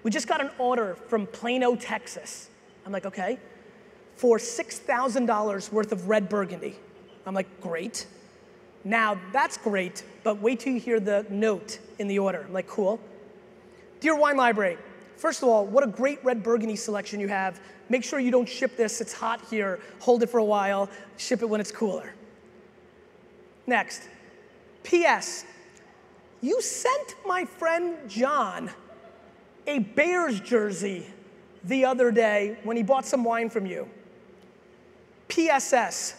[0.03, 2.49] We just got an order from Plano, Texas.
[2.85, 3.39] I'm like, okay.
[4.15, 6.77] For $6,000 worth of red burgundy.
[7.25, 8.05] I'm like, great.
[8.83, 12.45] Now, that's great, but wait till you hear the note in the order.
[12.47, 12.99] I'm like, cool.
[13.99, 14.77] Dear Wine Library,
[15.17, 17.59] first of all, what a great red burgundy selection you have.
[17.89, 19.79] Make sure you don't ship this, it's hot here.
[19.99, 22.13] Hold it for a while, ship it when it's cooler.
[23.67, 24.09] Next,
[24.83, 25.45] P.S.
[26.41, 28.69] You sent my friend John
[29.67, 31.07] a Bears jersey
[31.63, 33.89] the other day when he bought some wine from you.
[35.27, 36.15] PSS,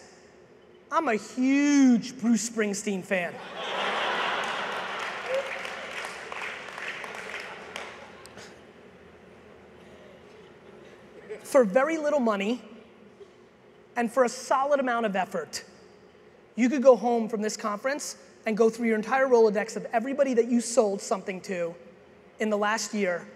[0.90, 3.34] I'm a huge Bruce Springsteen fan.
[11.46, 12.60] For very little money
[13.96, 15.64] and for a solid amount of effort,
[16.54, 20.34] you could go home from this conference and go through your entire Rolodex of everybody
[20.34, 21.74] that you sold something to
[22.38, 23.26] in the last year,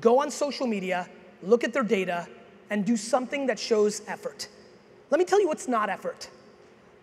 [0.00, 1.08] go on social media,
[1.42, 2.26] look at their data,
[2.70, 4.48] and do something that shows effort.
[5.10, 6.30] Let me tell you what's not effort.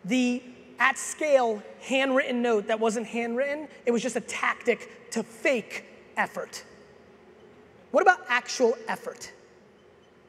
[0.06, 0.42] The
[0.80, 5.86] at scale handwritten note that wasn't handwritten, it was just a tactic to fake
[6.18, 6.64] effort.
[7.92, 9.32] What about actual effort?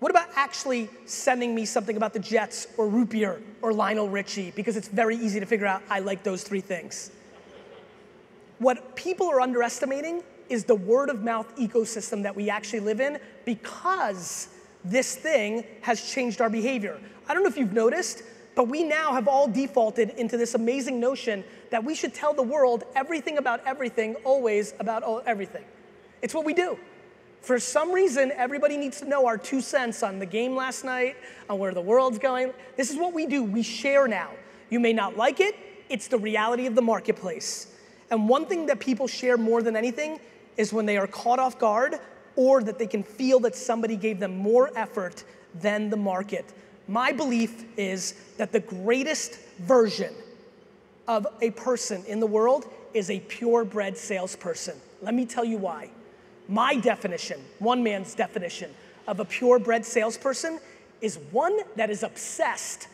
[0.00, 4.50] What about actually sending me something about the Jets or root beer or Lionel Richie?
[4.50, 7.10] Because it's very easy to figure out I like those three things.
[8.58, 13.18] What people are underestimating is the word of mouth ecosystem that we actually live in
[13.44, 14.48] because
[14.84, 16.98] this thing has changed our behavior.
[17.28, 18.22] I don't know if you've noticed,
[18.54, 22.42] but we now have all defaulted into this amazing notion that we should tell the
[22.42, 25.64] world everything about everything, always about everything.
[26.22, 26.78] It's what we do.
[27.40, 31.16] For some reason, everybody needs to know our two cents on the game last night,
[31.48, 32.52] on where the world's going.
[32.76, 33.42] This is what we do.
[33.42, 34.30] We share now.
[34.68, 35.56] You may not like it,
[35.88, 37.74] it's the reality of the marketplace.
[38.10, 40.20] And one thing that people share more than anything
[40.56, 41.96] is when they are caught off guard
[42.36, 45.24] or that they can feel that somebody gave them more effort
[45.54, 46.52] than the market.
[46.86, 50.14] My belief is that the greatest version
[51.08, 54.76] of a person in the world is a purebred salesperson.
[55.02, 55.90] Let me tell you why.
[56.50, 58.74] My definition, one man's definition
[59.06, 60.58] of a purebred salesperson
[61.00, 62.88] is one that is obsessed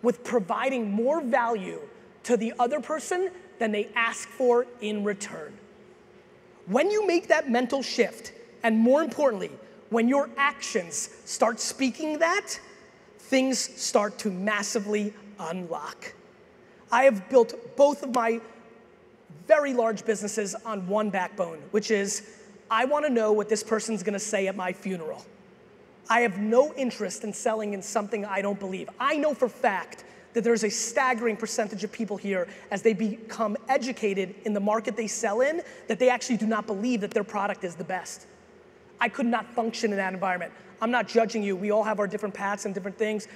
[0.00, 1.78] with providing more value
[2.22, 5.52] to the other person than they ask for in return.
[6.66, 9.50] When you make that mental shift, and more importantly,
[9.90, 12.58] when your actions start speaking that,
[13.18, 16.14] things start to massively unlock.
[16.90, 18.40] I have built both of my
[19.46, 22.38] very large businesses on one backbone, which is
[22.72, 25.26] I wanna know what this person's gonna say at my funeral.
[26.08, 28.88] I have no interest in selling in something I don't believe.
[28.98, 33.58] I know for fact that there's a staggering percentage of people here as they become
[33.68, 37.24] educated in the market they sell in that they actually do not believe that their
[37.24, 38.26] product is the best.
[38.98, 40.50] I could not function in that environment.
[40.80, 41.54] I'm not judging you.
[41.54, 43.28] We all have our different paths and different things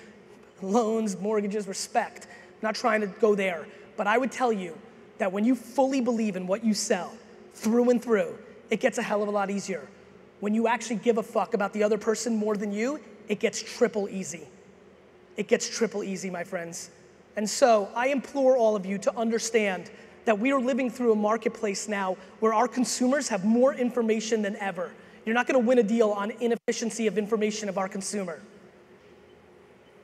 [0.62, 2.27] loans, mortgages, respect.
[2.27, 3.66] I'm not trying to go there.
[3.99, 4.79] But I would tell you
[5.18, 7.12] that when you fully believe in what you sell
[7.53, 8.38] through and through,
[8.71, 9.87] it gets a hell of a lot easier.
[10.41, 13.63] When you actually give a fuck about the other person more than you, it gets
[13.63, 14.47] triple easy.
[15.37, 16.91] It gets triple easy, my friends.
[17.37, 19.91] And so I implore all of you to understand
[20.25, 24.57] that we are living through a marketplace now where our consumers have more information than
[24.57, 24.91] ever.
[25.25, 28.41] You're not gonna win a deal on inefficiency of information of our consumer.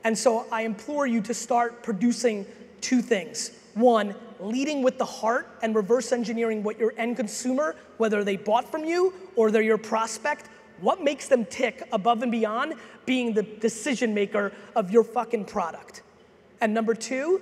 [0.03, 2.45] And so I implore you to start producing
[2.81, 3.51] two things.
[3.73, 8.69] One, leading with the heart and reverse engineering what your end consumer, whether they bought
[8.69, 10.49] from you or they're your prospect,
[10.81, 12.73] what makes them tick above and beyond
[13.05, 16.01] being the decision maker of your fucking product.
[16.61, 17.41] And number two,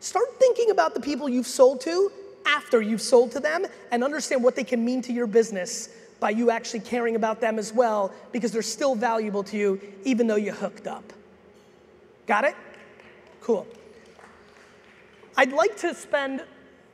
[0.00, 2.10] start thinking about the people you've sold to
[2.46, 6.30] after you've sold to them and understand what they can mean to your business by
[6.30, 10.36] you actually caring about them as well because they're still valuable to you even though
[10.36, 11.12] you hooked up.
[12.26, 12.54] Got it?
[13.40, 13.66] Cool.
[15.38, 16.42] I'd like to spend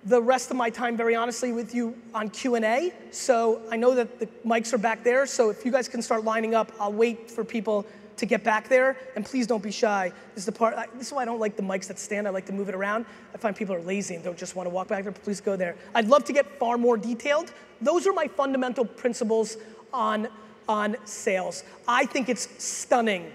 [0.04, 2.92] the rest of my time very honestly with you on Q&A.
[3.10, 6.24] So I know that the mics are back there, so if you guys can start
[6.24, 7.86] lining up, I'll wait for people
[8.18, 10.12] to get back there, and please don't be shy.
[10.34, 12.28] This is the part, I, this is why I don't like the mics that stand,
[12.28, 13.06] I like to move it around.
[13.34, 15.56] I find people are lazy and don't just want to walk back there, please go
[15.56, 15.74] there.
[15.94, 17.50] I'd love to get far more detailed.
[17.80, 19.56] Those are my fundamental principles
[19.90, 20.28] on,
[20.68, 21.64] on sales.
[21.88, 23.32] I think it's stunning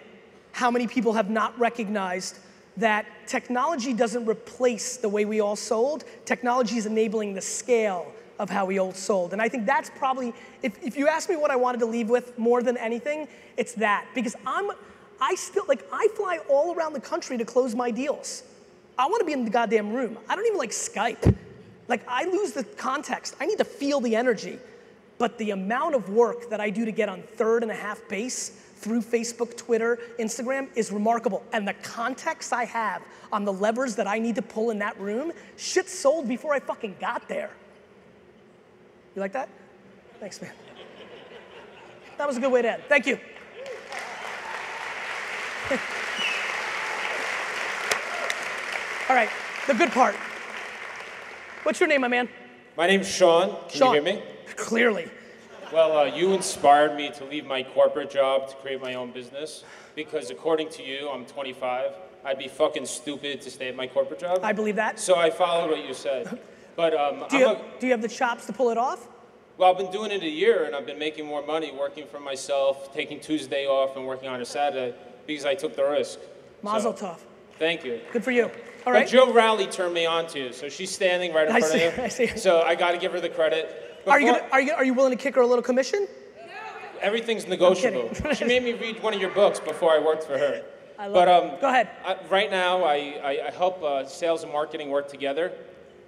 [0.52, 2.38] how many people have not recognized
[2.80, 6.06] that technology doesn't replace the way we all sold.
[6.26, 9.34] Technology is enabling the scale of how we all sold.
[9.34, 12.10] And I think that's probably, if, if you ask me what I wanted to leave
[12.10, 14.06] with more than anything, it's that.
[14.16, 14.72] Because I'm,
[15.20, 18.44] I still, like, I fly all around the country to close my deals.
[18.98, 20.18] I wanna be in the goddamn room.
[20.28, 21.36] I don't even like Skype.
[21.88, 23.36] Like, I lose the context.
[23.42, 24.58] I need to feel the energy.
[25.18, 28.00] But the amount of work that I do to get on third and a half
[28.08, 31.44] base through Facebook, Twitter, Instagram is remarkable.
[31.52, 35.00] And the context I have on the levers that I need to pull in that
[35.00, 37.52] room, shit sold before I fucking got there.
[39.16, 39.50] You like that?
[40.20, 40.52] Thanks, man.
[42.18, 42.84] That was a good way to end.
[42.88, 43.20] Thank you.
[49.10, 49.30] All right,
[49.68, 50.16] the good part.
[51.64, 52.30] What's your name, my man?
[52.78, 53.50] My name's Sean.
[53.68, 53.96] Can Sean.
[53.96, 54.24] you hear me?
[54.56, 55.10] Clearly.
[55.72, 59.64] Well, uh, you inspired me to leave my corporate job to create my own business
[59.96, 61.92] because, according to you, I'm 25.
[62.26, 64.40] I'd be fucking stupid to stay at my corporate job.
[64.42, 65.00] I believe that.
[65.00, 66.40] so I followed what you said.
[66.76, 69.06] But um, Do you, I'm a, do you have the chops to pull it off?
[69.58, 72.22] well, I've been doing it a year and I've been making more money working for
[72.22, 74.96] myself, taking Tuesday off and working on a Saturday
[75.28, 76.20] because I took the risk.
[76.64, 77.18] Mazel So, tov.
[77.58, 78.00] Thank you.
[78.14, 78.44] Good for you.
[78.46, 78.52] All
[78.86, 79.08] But right.
[79.10, 81.84] Jill Rowley turned me on to you, so she's standing right in I front see
[81.86, 82.04] of you.
[82.04, 82.28] I see.
[82.38, 83.89] So I got to give her the credit.
[84.08, 86.08] Are you, gonna, are, you, are you willing to kick her a little commission?
[87.02, 88.10] Everything's negotiable.
[88.36, 90.64] she made me read one of your books before I worked for her.
[90.98, 91.54] I love but it.
[91.54, 91.90] um, Go ahead.
[92.06, 95.54] I, right now, I, I, I help uh, sales and marketing work together,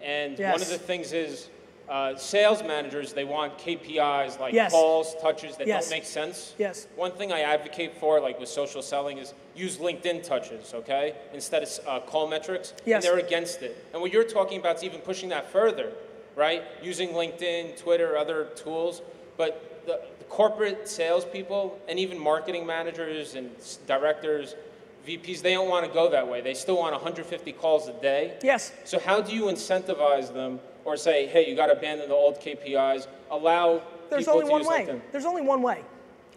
[0.04, 1.50] and one of the things is
[1.88, 4.72] uh, sales managers they want KPIs like Yes.
[4.72, 5.86] calls, touches that Yes.
[5.90, 6.56] don't make sense.
[6.58, 6.88] Yes.
[6.96, 11.64] One thing I advocate for, like with social selling, is use LinkedIn touches, okay, instead
[11.64, 12.74] of uh, call metrics.
[12.86, 13.04] Yes.
[13.06, 13.86] And they're against it.
[13.94, 15.92] And what you're talking about is even pushing that further,
[16.36, 16.64] right?
[16.82, 19.02] Using LinkedIn, Twitter, other tools.
[19.38, 23.50] But the, the corporate salespeople and even marketing managers and
[23.88, 24.56] directors,
[25.08, 26.42] VPs, they don't want to go that way.
[26.42, 28.38] They still want 150 calls a day.
[28.44, 28.72] Yes.
[28.84, 32.40] So how do you incentivize them or say, hey, you got to abandon the old
[32.40, 34.86] KPIs, allow There's people only to one use way.
[34.86, 35.02] LinkedIn?
[35.12, 35.84] There's only one way.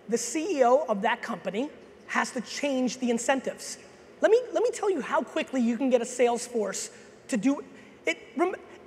[0.08, 1.70] The CEO of that company
[2.06, 3.78] has to change the incentives.
[4.20, 6.90] Let me, let me tell you how quickly you can get a sales force
[7.28, 7.62] to do
[8.06, 8.18] it.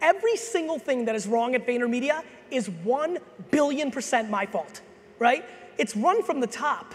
[0.02, 3.18] Every single thing that is wrong at VaynerMedia is 1
[3.52, 4.82] billion percent my fault,
[5.20, 5.44] right?
[5.78, 6.94] It's run from the top.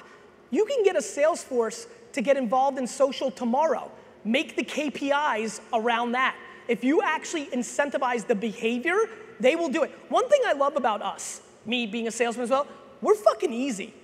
[0.50, 3.90] You can get a sales force to get involved in social tomorrow.
[4.24, 6.36] Make the KPIs around that.
[6.68, 8.96] If you actually incentivize the behavior,
[9.40, 9.90] they will do it.
[10.08, 12.66] One thing I love about us, me being a salesman as well,
[13.00, 13.94] we're fucking easy.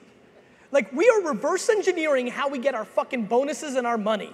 [0.73, 4.33] Like we are reverse engineering how we get our fucking bonuses and our money.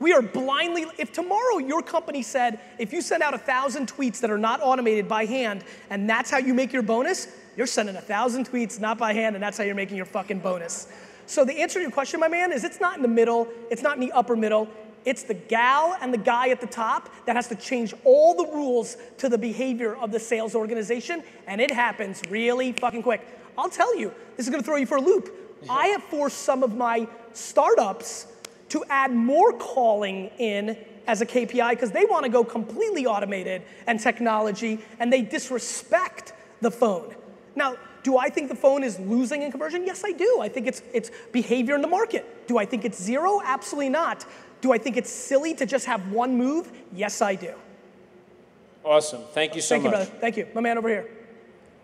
[0.00, 4.18] We are blindly, if tomorrow your company said, if you send out a thousand tweets
[4.20, 7.94] that are not automated by hand and that's how you make your bonus, you're sending
[7.96, 10.88] a thousand tweets not by hand and that's how you're making your fucking bonus.
[11.26, 13.82] So the answer to your question, my man, is it's not in the middle, it's
[13.82, 14.68] not in the upper middle,
[15.04, 18.46] it's the gal and the guy at the top that has to change all the
[18.54, 23.26] rules to the behavior of the sales organization, and it happens really fucking quick.
[23.56, 25.30] I'll tell you, this is gonna throw you for a loop.
[25.68, 28.26] I have forced some of my startups
[28.70, 33.62] to add more calling in as a KPI because they want to go completely automated
[33.86, 37.14] and technology and they disrespect the phone.
[37.54, 39.84] Now, do I think the phone is losing in conversion?
[39.84, 40.38] Yes, I do.
[40.40, 42.46] I think it's, it's behavior in the market.
[42.46, 43.40] Do I think it's zero?
[43.44, 44.24] Absolutely not.
[44.60, 46.70] Do I think it's silly to just have one move?
[46.92, 47.54] Yes, I do.
[48.84, 49.22] Awesome.
[49.32, 50.04] Thank you so Thank you, brother.
[50.04, 50.46] Thank you.
[50.54, 51.08] My man over here.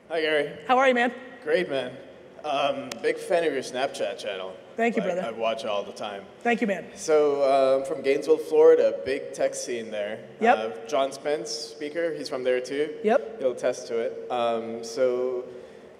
[0.09, 0.53] Hi, Gary.
[0.67, 1.13] How are you, man?
[1.43, 1.93] Great, man.
[2.45, 4.55] Um, big fan of your Snapchat channel.
[4.77, 5.29] Thank you, Like, brother.
[5.29, 6.23] I watch all the time.
[6.43, 6.87] Thank you, man.
[6.95, 7.43] So,
[7.81, 10.21] um, from Gainesville, Florida, big tech scene there.
[10.41, 10.59] Yep.
[10.59, 12.95] Uh, John Spence, speaker, he's from there too.
[13.03, 13.41] Yep.
[13.41, 14.31] He'll attest to it.
[14.31, 15.45] Um, so,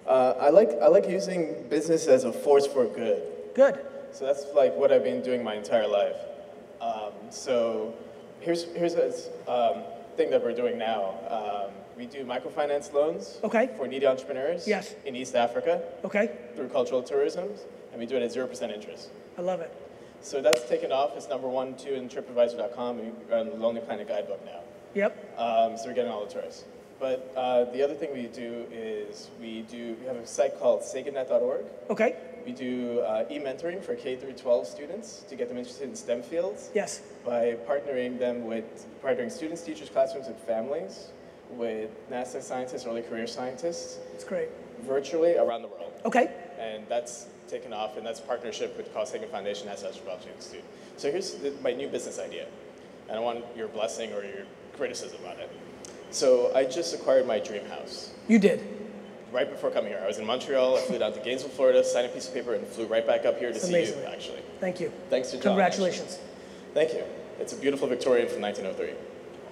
[0.05, 3.23] uh, I like I like using business as a force for good.
[3.55, 3.79] Good.
[4.11, 6.15] So that's like what I've been doing my entire life.
[6.79, 7.93] Um, so
[8.39, 9.07] here's here's a
[9.51, 9.83] um,
[10.15, 11.15] thing that we're doing now.
[11.97, 13.69] We do microfinance loans Okay.
[13.75, 14.93] for needy entrepreneurs Yes.
[15.05, 16.29] in East Africa Okay.
[16.55, 17.49] through cultural tourism,
[17.91, 19.09] and we do it at zero percent interest.
[19.37, 19.71] I love it.
[20.21, 21.15] So that's taken off.
[21.17, 22.99] It's number one, two in TripAdvisor.com.
[23.29, 24.59] We're on the Lonely Planet guidebook now.
[24.93, 25.39] Yep.
[25.39, 26.65] Um, so we're getting all the tourists.
[26.99, 30.81] But uh, the other thing we do is we do we have a site called
[30.81, 31.65] SaganNet.org.
[31.89, 32.15] Okay.
[32.45, 36.23] We do uh, e-mentoring for K through 12 students to get them interested in STEM
[36.23, 37.01] fields Yes.
[37.25, 41.09] by partnering them with partnering students, teachers, classrooms, and families
[41.51, 44.49] with NASA scientists, early career scientists, It's great.
[44.81, 45.93] virtually around the world.
[46.05, 46.29] Okay.
[46.59, 50.59] And that's taken off, and that's partnership with Carl Sagan Foundation such opportunities too.
[50.97, 52.47] So here's the, my new business idea.
[53.09, 54.45] and I want your blessing or your
[54.75, 55.49] criticism on it.
[56.11, 58.61] So I just acquired my dream house You did.
[59.31, 60.01] right before coming here.
[60.03, 60.77] I was in Montreal.
[60.77, 63.25] I flew down to Gainesville, Florida, signed a piece of paper, and flew right back
[63.25, 63.93] up here to see you.
[64.05, 64.91] Actually, Thank you.
[65.09, 65.43] thanks to John.
[65.53, 66.19] Congratulations.
[66.19, 66.73] actually.
[66.73, 67.03] Thank you.
[67.39, 68.95] It's a beautiful Victorian from 1903.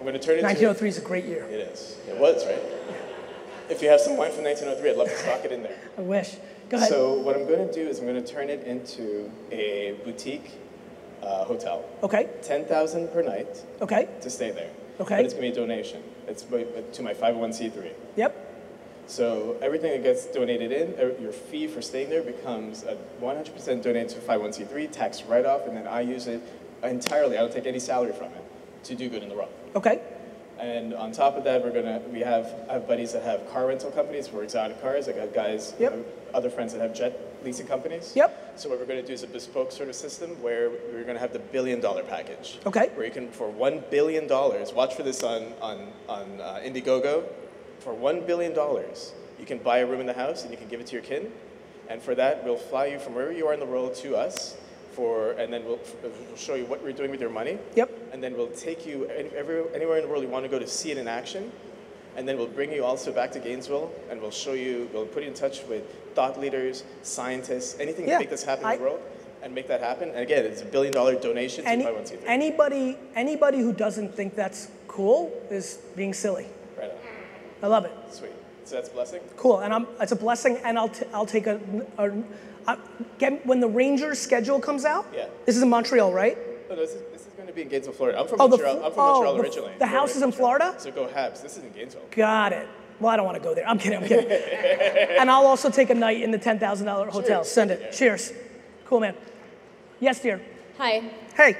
[0.06, 0.44] I'm going to turn it.
[0.44, 1.46] 1903 is a great year.
[1.46, 1.98] It is.
[2.08, 2.62] It was right.
[3.72, 5.76] If you have some wine from 1903, I'd love to stock it in there.
[5.98, 6.36] I wish.
[6.70, 6.90] Go ahead.
[6.90, 10.52] So what I'm going to do is I'm going to turn it into a boutique
[11.24, 11.84] uh, hotel.
[12.04, 12.30] okay.
[12.44, 14.08] 10,000 per night Okay.
[14.22, 14.70] to stay there.
[15.00, 15.16] Okay.
[15.16, 16.04] But it's going to be a donation.
[16.28, 17.92] It's to my 501c3.
[18.16, 18.54] Yep.
[19.08, 23.82] So everything that gets donated in, er, your fee for staying there becomes a 100%
[23.82, 26.44] donated to 501c3, tax write-off, and then I use it
[26.84, 27.40] entirely.
[27.40, 28.46] I don't take any salary from it
[28.84, 29.50] to do good in the world.
[29.76, 30.02] Okay.
[30.58, 33.68] And on top of that, we're gonna we have I have buddies that have car
[33.68, 35.10] rental companies for exotic cars.
[35.10, 35.94] I got guys, Yep.
[36.34, 38.14] other friends that have jet leasing companies.
[38.16, 38.54] Yep.
[38.56, 41.34] So what we're gonna do is a bespoke sort of system where we're gonna have
[41.34, 42.58] the billion dollar package.
[42.66, 42.90] Okay.
[42.96, 47.26] Where you can for one billion dollars, watch for this on on on uh, Indiegogo.
[47.80, 50.70] For one billion dollars, you can buy a room in the house and you can
[50.70, 51.32] give it to your kin.
[51.90, 54.56] And for that, we'll fly you from wherever you are in the world to us.
[54.96, 57.90] For and then we'll, we'll show you what we're doing with your money Yep.
[58.14, 60.58] and then we'll take you any, every, anywhere in the world you want to go
[60.60, 61.52] to see it in action.
[62.18, 65.24] And then we'll bring you also back to Gainesville, and we'll show you, we'll put
[65.24, 65.84] you in touch with
[66.16, 69.02] thought leaders, scientists, anything Yeah, to make this happen in the world,
[69.44, 70.08] and make that happen.
[70.12, 72.24] And again, it's a billion dollar donation Any, to 501c3.
[72.26, 76.48] anybody, anybody who doesn't think that's cool is being silly.
[76.80, 76.98] right on.
[77.64, 77.92] I love it.
[78.12, 78.32] Sweet.
[78.64, 79.20] So that's a blessing.
[79.36, 81.60] Cool, and I'm, it's a blessing, and I'll, t- I'll take a,
[81.98, 82.12] a,
[82.68, 82.78] I-
[83.20, 85.06] get, when the Rangers schedule comes out.
[85.14, 85.28] Yeah.
[85.46, 86.38] This is in Montreal, right?
[86.70, 88.20] No, no, this is, this is going to be in Gainesville, Florida.
[88.20, 88.78] I'm from Oh, Montreal.
[88.80, 89.74] Fl- I'm from oh, Montreal the- originally.
[89.80, 90.76] the house is in Florida?
[90.78, 91.42] So go Habs.
[91.42, 92.06] This is in Gainesville.
[92.12, 92.68] Got it.
[93.00, 93.68] Well, I don't want to go there.
[93.68, 94.00] I'm kidding.
[94.00, 94.32] I'm kidding.
[95.20, 97.42] and I'll also take a night in the ten thousand dollar hotel.
[97.44, 97.52] Cheers.
[97.52, 97.92] Send it.
[97.92, 98.32] Cheers.
[98.86, 99.16] Cool, man.
[100.00, 100.42] Yes, dear.
[100.78, 101.02] Hi.
[101.36, 101.58] Hey.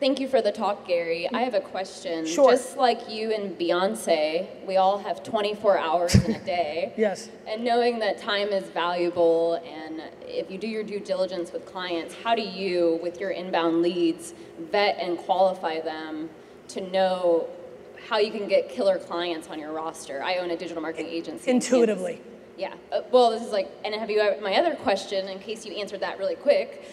[0.00, 1.28] Thank you for the talk, Gary.
[1.30, 2.26] I have a question.
[2.26, 2.52] Sure.
[2.52, 6.94] Just like you and Beyonce, we all have 24 hours in a day.
[6.96, 7.28] Yes.
[7.46, 12.14] And knowing that time is valuable, and if you do your due diligence with clients,
[12.24, 14.32] how do you, with your inbound leads,
[14.72, 16.30] vet and qualify them
[16.68, 17.46] to know
[18.08, 20.22] how you can get killer clients on your roster?
[20.22, 21.50] I own a digital marketing agency.
[21.50, 22.22] Intuitively.
[22.56, 22.72] Yeah.
[22.90, 24.34] Uh, well, this is like, and have you?
[24.42, 26.84] My other question, in case you answered that really quick,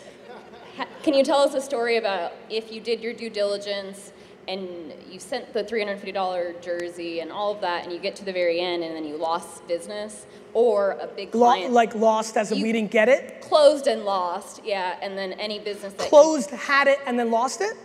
[1.03, 4.11] can you tell us a story about if you did your due diligence
[4.47, 8.31] and you sent the $350 jersey and all of that, and you get to the
[8.31, 12.51] very end and then you lost business, or a big Lo- client like lost as
[12.53, 13.41] in we didn't get it.
[13.41, 17.29] closed and lost, yeah, and then any business that you- Closed, had it, and then
[17.29, 17.75] lost it.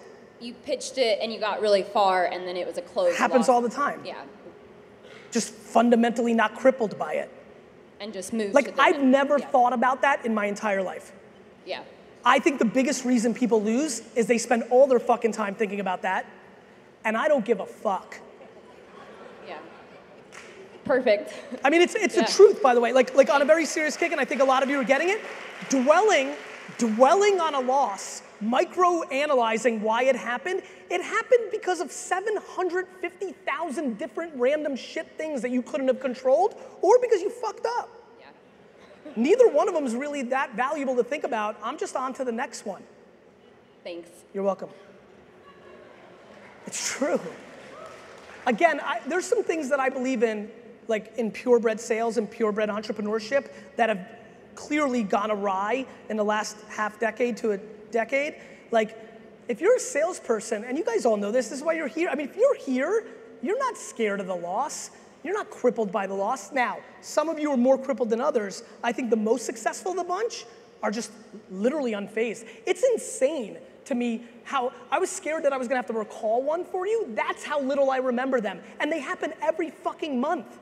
[0.40, 3.16] you, pitched it and you got really far, and then it was a closed.
[3.18, 3.54] Happens loss.
[3.54, 4.00] all the time.
[4.04, 4.22] Yeah,
[5.32, 7.30] Just fundamentally not crippled by it.
[8.00, 8.54] and just moved.
[8.54, 9.46] Like I've min- never yeah.
[9.48, 11.10] thought about that in my entire life.
[11.66, 11.82] Yeah.
[12.24, 15.80] I think the biggest reason people lose is they spend all their fucking time thinking
[15.80, 16.26] about that,
[17.04, 18.18] and I don't give a fuck.
[19.48, 19.58] Yeah.
[20.84, 21.32] Perfect.
[21.64, 22.24] I mean, it's it's Yeah.
[22.24, 22.92] the truth, by the way.
[22.92, 24.84] Like like on a very serious kick, and I think a lot of you are
[24.84, 25.20] getting it.
[25.68, 26.34] Dwelling,
[26.78, 30.62] dwelling on a loss, micro analyzing why it happened.
[30.90, 36.98] It happened because of 750,000 different random shit things that you couldn't have controlled, or
[37.00, 37.88] because you fucked up.
[39.16, 41.56] Neither one of them is really that valuable to think about.
[41.62, 42.82] I'm just on to the next one.
[43.84, 44.08] Thanks.
[44.32, 44.70] You're welcome.
[46.66, 47.20] It's true.
[48.46, 50.50] Again, I, there's some things that I believe in,
[50.88, 54.06] like in purebred sales and purebred entrepreneurship, that have
[54.54, 57.58] clearly gone awry in the last half decade to a
[57.90, 58.36] decade.
[58.70, 58.98] Like,
[59.48, 62.08] if you're a salesperson, and you guys all know this, this is why you're here.
[62.08, 63.04] I mean, if you're here,
[63.42, 64.90] you're not scared of the loss.
[65.24, 66.52] You're not crippled by the loss.
[66.52, 68.62] Now, some of you are more crippled than others.
[68.82, 70.44] I think the most successful of the bunch
[70.82, 71.12] are just
[71.50, 72.46] literally unfazed.
[72.66, 76.42] It's insane to me how I was scared that I was gonna have to recall
[76.42, 77.06] one for you.
[77.14, 78.60] That's how little I remember them.
[78.80, 80.58] And they happen every fucking month.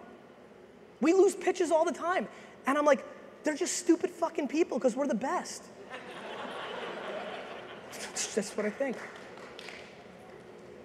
[1.00, 2.28] We lose pitches all the time.
[2.66, 3.04] And I'm like,
[3.44, 5.64] they're just stupid fucking people because we're the best.
[8.34, 8.96] That's what I think.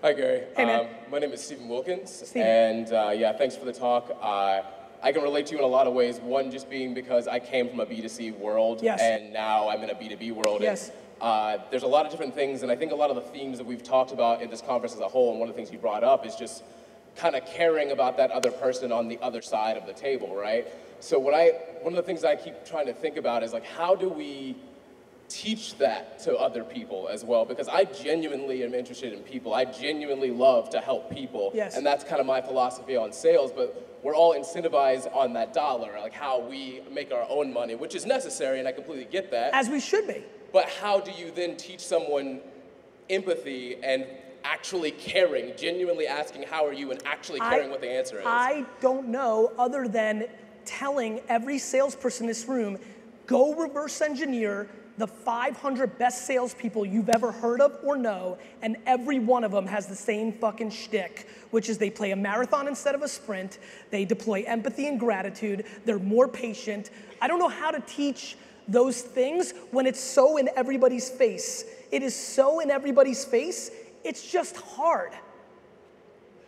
[0.06, 0.44] Hi, Gary.
[0.56, 0.82] Hey, man.
[0.82, 2.28] Um, my name is Stephen Wilkins.
[2.28, 2.48] Stephen.
[2.48, 4.16] And uh, yeah, thanks for the talk.
[4.22, 4.62] Uh,
[5.02, 6.20] I can relate to you in a lot of ways.
[6.20, 9.02] One, just being because I came from a B2C world, Yes.
[9.02, 10.62] and now I'm in a B2B world.
[10.62, 10.90] Yes.
[10.90, 13.24] And, uh, there's a lot of different things, and I think a lot of the
[13.24, 15.58] themes that we've talked about in this conference as a whole, and one of the
[15.60, 16.64] things you brought up is just
[17.16, 20.68] kind of caring about that other person on the other side of the table, right?
[21.00, 21.48] So what I,
[21.82, 24.56] one of the things I keep trying to think about is like, how do we
[25.36, 29.54] teach that to other people as well because I genuinely am interested in people.
[29.54, 31.52] I genuinely love to help people.
[31.54, 31.76] Yes.
[31.76, 36.00] And that's kind of my philosophy on sales, but we're all incentivized on that dollar,
[36.00, 39.54] like how we make our own money, which is necessary and I completely get that.
[39.54, 40.24] As we should be.
[40.54, 42.40] But how do you then teach someone
[43.10, 44.06] empathy and
[44.46, 48.26] actually caring, genuinely asking how are you and actually caring what the answer is?
[48.26, 50.28] I don't know other than
[50.64, 52.80] telling every salesperson in this room,
[53.28, 59.20] go reverse engineer the 500 best salespeople you've ever heard of or know, and every
[59.20, 62.96] one of them has the same fucking shtick, which is they play a marathon instead
[62.96, 63.60] of a sprint,
[63.92, 66.92] they deploy empathy and gratitude, they're more patient.
[67.22, 68.38] I don't know how to teach
[68.68, 71.66] those things when it's so in everybody's face.
[71.92, 73.72] It is so in everybody's face,
[74.04, 75.12] it's just hard.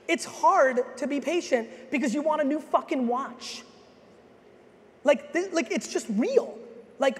[0.08, 3.64] It's hard to be patient because you want a new fucking watch.
[5.04, 6.58] Like, like it's just real.
[7.00, 7.20] Like,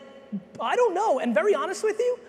[0.60, 1.20] I don't know.
[1.20, 2.20] And very honest with you,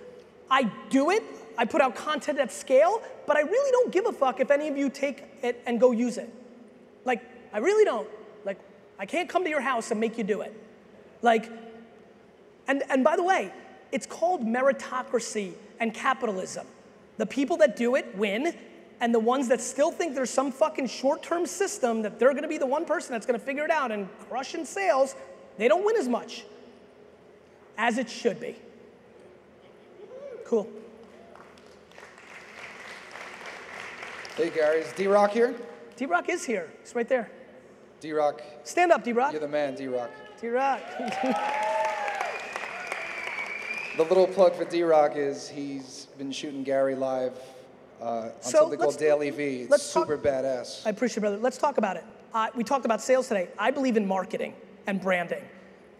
[0.50, 1.22] I do it.
[1.56, 4.68] I put out content at scale, but I really don't give a fuck if any
[4.68, 6.32] of you take it and go use it.
[7.04, 7.22] Like,
[7.52, 8.08] I really don't.
[8.44, 8.58] Like,
[8.98, 10.54] I can't come to your house and make you do it.
[11.22, 11.50] Like,
[12.68, 13.52] and, and by the way,
[13.90, 16.66] it's called meritocracy and capitalism.
[17.16, 18.54] The people that do it win,
[19.00, 22.48] and the ones that still think there's some fucking short term system that they're gonna
[22.48, 25.14] be the one person that's gonna figure it out and crush in sales,
[25.56, 26.44] they don't win as much.
[27.78, 28.56] As it should be.
[30.44, 30.68] Cool.
[34.36, 35.54] Hey Gary, is D-Rock here?
[35.96, 36.68] D Rock is here.
[36.82, 37.30] He's right there.
[38.00, 39.32] D-Rock, Stand up, D Rock.
[39.32, 40.10] you're the man, D-Rock.
[40.40, 40.80] D Rock.
[43.96, 47.32] The little plug for D-Rock is he's been shooting Gary live
[48.00, 49.62] uh, on So, something called DailyVee.
[49.62, 50.86] It's let's talk- super badass.
[50.86, 51.36] I appreciate it, brother.
[51.38, 52.04] Let's talk about it.
[52.32, 53.48] Uh, we talked about sales today.
[53.58, 54.54] I believe in marketing
[54.86, 55.42] and branding.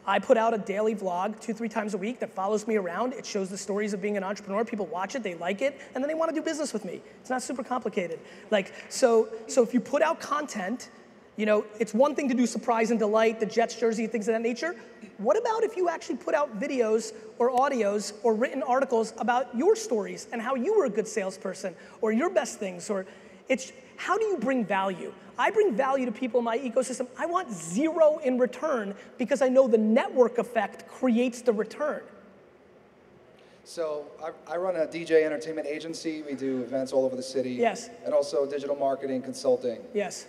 [0.08, 3.12] I put out a daily vlog two, three times a week that follows me around.
[3.12, 4.64] It shows the stories of being an entrepreneur.
[4.64, 7.02] People watch it, they like it, and then they want to do business with me.
[7.20, 8.18] It's not super complicated.
[8.50, 10.88] Like, so, so if you put out content,
[11.36, 14.32] you know, it's one thing to do surprise and delight, the Jets jersey, things of
[14.32, 14.74] that nature.
[15.18, 19.76] What about if you actually put out videos or audios or written articles about your
[19.76, 23.04] stories and how you were a good salesperson or your best things or
[23.50, 25.12] it's how do you bring value?
[25.36, 27.08] I bring value to people in my ecosystem.
[27.18, 32.02] I want zero in return because I know the network effect creates the return.
[33.64, 36.22] So I, I run a DJ entertainment agency.
[36.22, 37.50] We do events all over the city.
[37.50, 37.90] Yes.
[38.04, 39.80] And also digital marketing consulting.
[39.92, 40.26] Yes.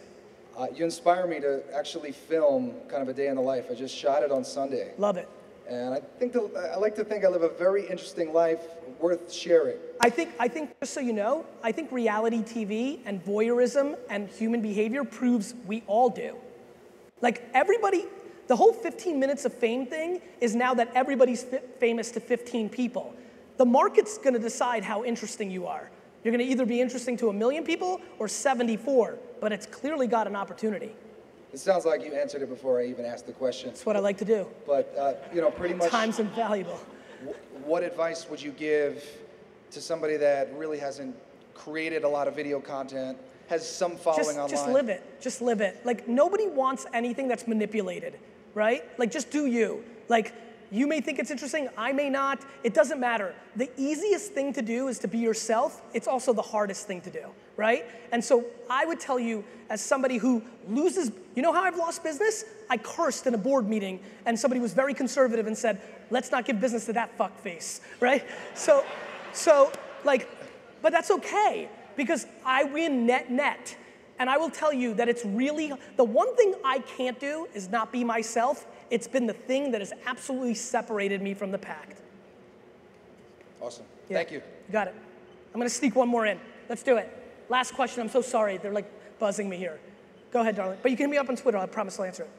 [0.57, 3.67] Uh, you inspire me to actually film kind of a day in the life.
[3.71, 4.93] I just shot it on Sunday.
[4.97, 5.29] Love it.
[5.69, 8.61] And I think I like to think I live a very interesting life
[8.99, 9.77] worth sharing.
[10.01, 14.29] I think, I think, just so you know, I think reality TV and voyeurism and
[14.29, 16.35] human behavior proves we all do.
[17.21, 18.05] Like everybody,
[18.47, 21.45] the whole 15 minutes of fame thing is now that everybody's
[21.79, 23.13] famous to 15 people.
[23.57, 25.91] The market's gonna decide how interesting you are.
[26.23, 30.25] You're gonna either be interesting to a million people or 74, but it's clearly got
[30.25, 30.95] an opportunity.
[31.51, 33.69] It sounds like you answered it before I even asked the question.
[33.69, 34.47] That's what I like to do.
[34.67, 35.89] But, uh, you know, pretty much.
[35.89, 36.79] Time's invaluable.
[37.65, 39.03] What advice would you give
[39.71, 41.15] to somebody that really hasn't
[41.53, 44.49] created a lot of video content, has some following just, online?
[44.49, 45.21] just live it.
[45.21, 45.85] Just live it.
[45.85, 48.17] Like nobody wants anything that's manipulated,
[48.53, 48.83] right?
[48.97, 49.83] Like just do you.
[50.07, 50.33] Like
[50.71, 52.39] you may think it's interesting, I may not.
[52.63, 53.33] It doesn't matter.
[53.55, 55.81] The easiest thing to do is to be yourself.
[55.93, 57.25] It's also the hardest thing to do,
[57.57, 57.85] right?
[58.11, 62.03] And so I would tell you, as somebody who loses, you know how I've lost
[62.03, 62.45] business?
[62.69, 66.45] I cursed in a board meeting, and somebody was very conservative and said, "Let's not
[66.45, 68.25] give business to that fuck face," right?
[68.53, 68.83] So,
[69.33, 69.71] so
[70.03, 70.29] like,
[70.81, 73.75] but that's okay because I win net net.
[74.19, 77.69] And I will tell you that it's really the one thing I can't do is
[77.69, 78.67] not be myself.
[78.89, 81.95] It's been the thing that has absolutely separated me from the pack.
[83.61, 83.85] Awesome.
[84.09, 84.17] Yeah.
[84.17, 84.41] Thank you.
[84.71, 84.95] Got it.
[85.53, 86.39] I'm gonna sneak one more in.
[86.69, 87.09] Let's do it.
[87.49, 88.01] Last question.
[88.01, 88.57] I'm so sorry.
[88.57, 89.79] They're like buzzing me here.
[90.31, 90.77] Go ahead, darling.
[90.81, 91.57] But you can hit me up on Twitter.
[91.57, 92.29] I promise I'll answer it.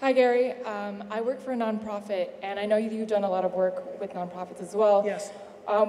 [0.00, 0.52] Hi, Gary.
[0.62, 4.00] Um, I work for a nonprofit, and I know you've done a lot of work
[4.00, 5.02] with nonprofits as well.
[5.04, 5.30] Yes.
[5.68, 5.88] Um,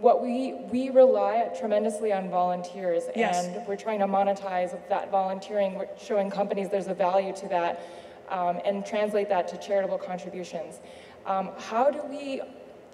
[0.00, 3.44] what we we rely tremendously on volunteers, Yes.
[3.44, 7.82] and we're trying to monetize that volunteering, we're showing companies there's a value to that,
[8.30, 10.80] um, and translate that to charitable contributions.
[11.26, 12.40] Um, how do we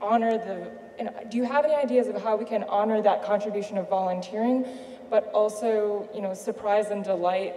[0.01, 0.71] honor the?
[1.29, 4.67] Do you have any ideas of how we can honor that contribution of volunteering,
[5.11, 7.55] but also you know surprise and delight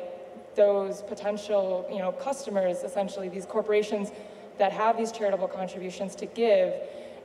[0.55, 4.11] those potential, you know, customers, essentially these corporations
[4.57, 6.73] that have these charitable contributions to give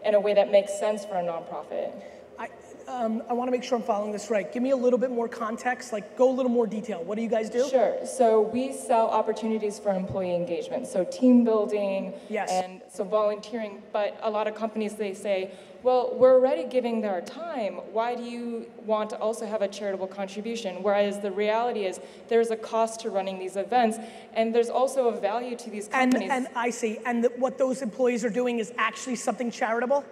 [0.05, 1.93] in a way that makes sense for a nonprofit.
[2.39, 2.49] I,
[2.89, 4.51] um, I want to make sure I'm following this right.
[4.53, 5.93] Give me a little bit more context.
[5.93, 7.03] Like, go a little more detail.
[7.05, 7.69] What do you guys do?
[7.69, 7.97] Sure.
[8.05, 12.51] So we sell opportunities for employee engagement, so team building Yes.
[12.51, 13.83] and so volunteering.
[13.93, 17.75] But a lot of companies they say, well, we're already giving their time.
[17.93, 20.83] Why do you want to also have a charitable contribution?
[20.83, 23.99] Whereas the reality is there's a cost to running these events,
[24.33, 26.31] and there's also a value to these companies.
[26.31, 26.99] and I see.
[27.05, 30.05] And that what those employees are doing is actually something charitable?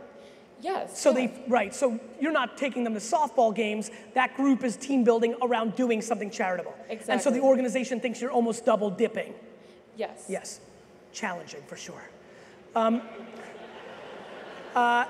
[0.62, 1.00] Yes.
[1.00, 1.26] So yeah.
[1.26, 3.90] they, right, so you're not taking them to softball games.
[4.14, 6.74] That group is team building around doing something charitable.
[7.08, 9.34] And so the organization thinks you're almost double dipping.
[9.96, 10.24] Yes.
[10.28, 10.60] Yes,
[11.12, 12.02] challenging for sure.
[12.74, 13.02] Um,
[14.74, 15.04] uh,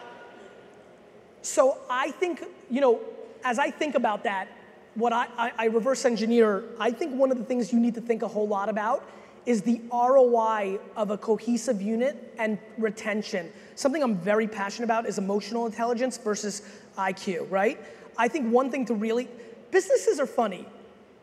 [1.43, 3.01] so I think, you know,
[3.45, 4.49] as I think about that,
[4.95, 8.01] what I, I, I reverse engineer, I think one of the things you need to
[8.01, 9.09] think a whole lot about
[9.47, 13.51] is the ROI of a cohesive unit and retention.
[13.75, 16.63] Something I'm very passionate about is emotional intelligence versus
[16.97, 17.79] IQ, right?
[18.17, 19.29] I think one thing to really,
[19.71, 20.67] businesses are funny.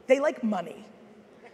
[0.08, 0.86] They like money.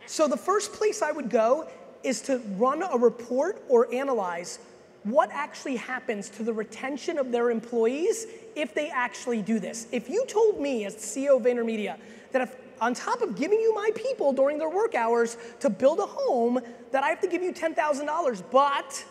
[0.06, 1.70] So the first place I would go
[2.04, 4.60] is to run a report or analyze
[5.04, 9.88] what actually happens to the retention of their employees if they actually do this.
[9.92, 11.98] If you told me as CEO of VaynerMedia
[12.32, 16.00] that if on top of giving you my people during their work hours to build
[16.00, 16.60] a home,
[16.92, 19.06] that I have to give you $10,000, but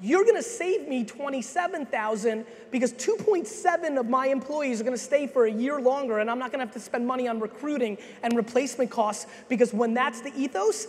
[0.00, 5.50] you're gonna save me 27,000 because 2.7 of my employees are gonna stay for a
[5.50, 9.26] year longer and I'm not gonna have to spend money on recruiting and replacement costs
[9.48, 10.86] because when that's the ethos,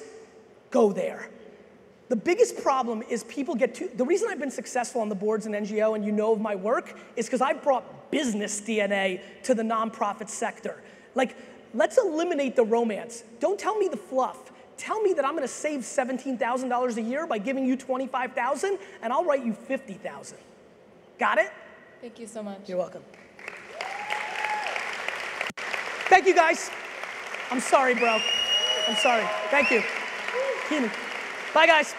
[0.70, 1.30] go there.
[2.10, 5.46] The biggest problem is people get too, the reason I've been successful on the boards
[5.46, 9.54] and NGO and you know of my work is because I've brought business DNA to
[9.54, 10.82] the nonprofit sector.
[11.16, 11.36] Like,
[11.74, 13.24] let's eliminate the romance.
[13.40, 14.52] Don't tell me the fluff.
[14.78, 19.26] Tell me that I'm gonna save $17,000 a year by giving you 25,000 and I'll
[19.26, 20.38] write you 50,000.
[21.20, 21.52] Got it?
[22.02, 22.62] Thank you so much.
[22.68, 23.04] You're welcome.
[26.08, 26.72] Thank you guys.
[27.52, 28.20] I'm sorry, bro.
[28.88, 29.26] I'm sorry.
[29.50, 29.84] Thank you.
[30.70, 30.92] Keenan.
[31.54, 31.94] Bye, guys.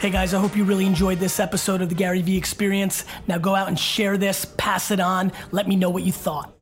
[0.00, 3.04] Hey guys, I hope you really enjoyed this episode of the Gary Vee Experience.
[3.26, 6.57] Now go out and share this, pass it on, let me know what you thought.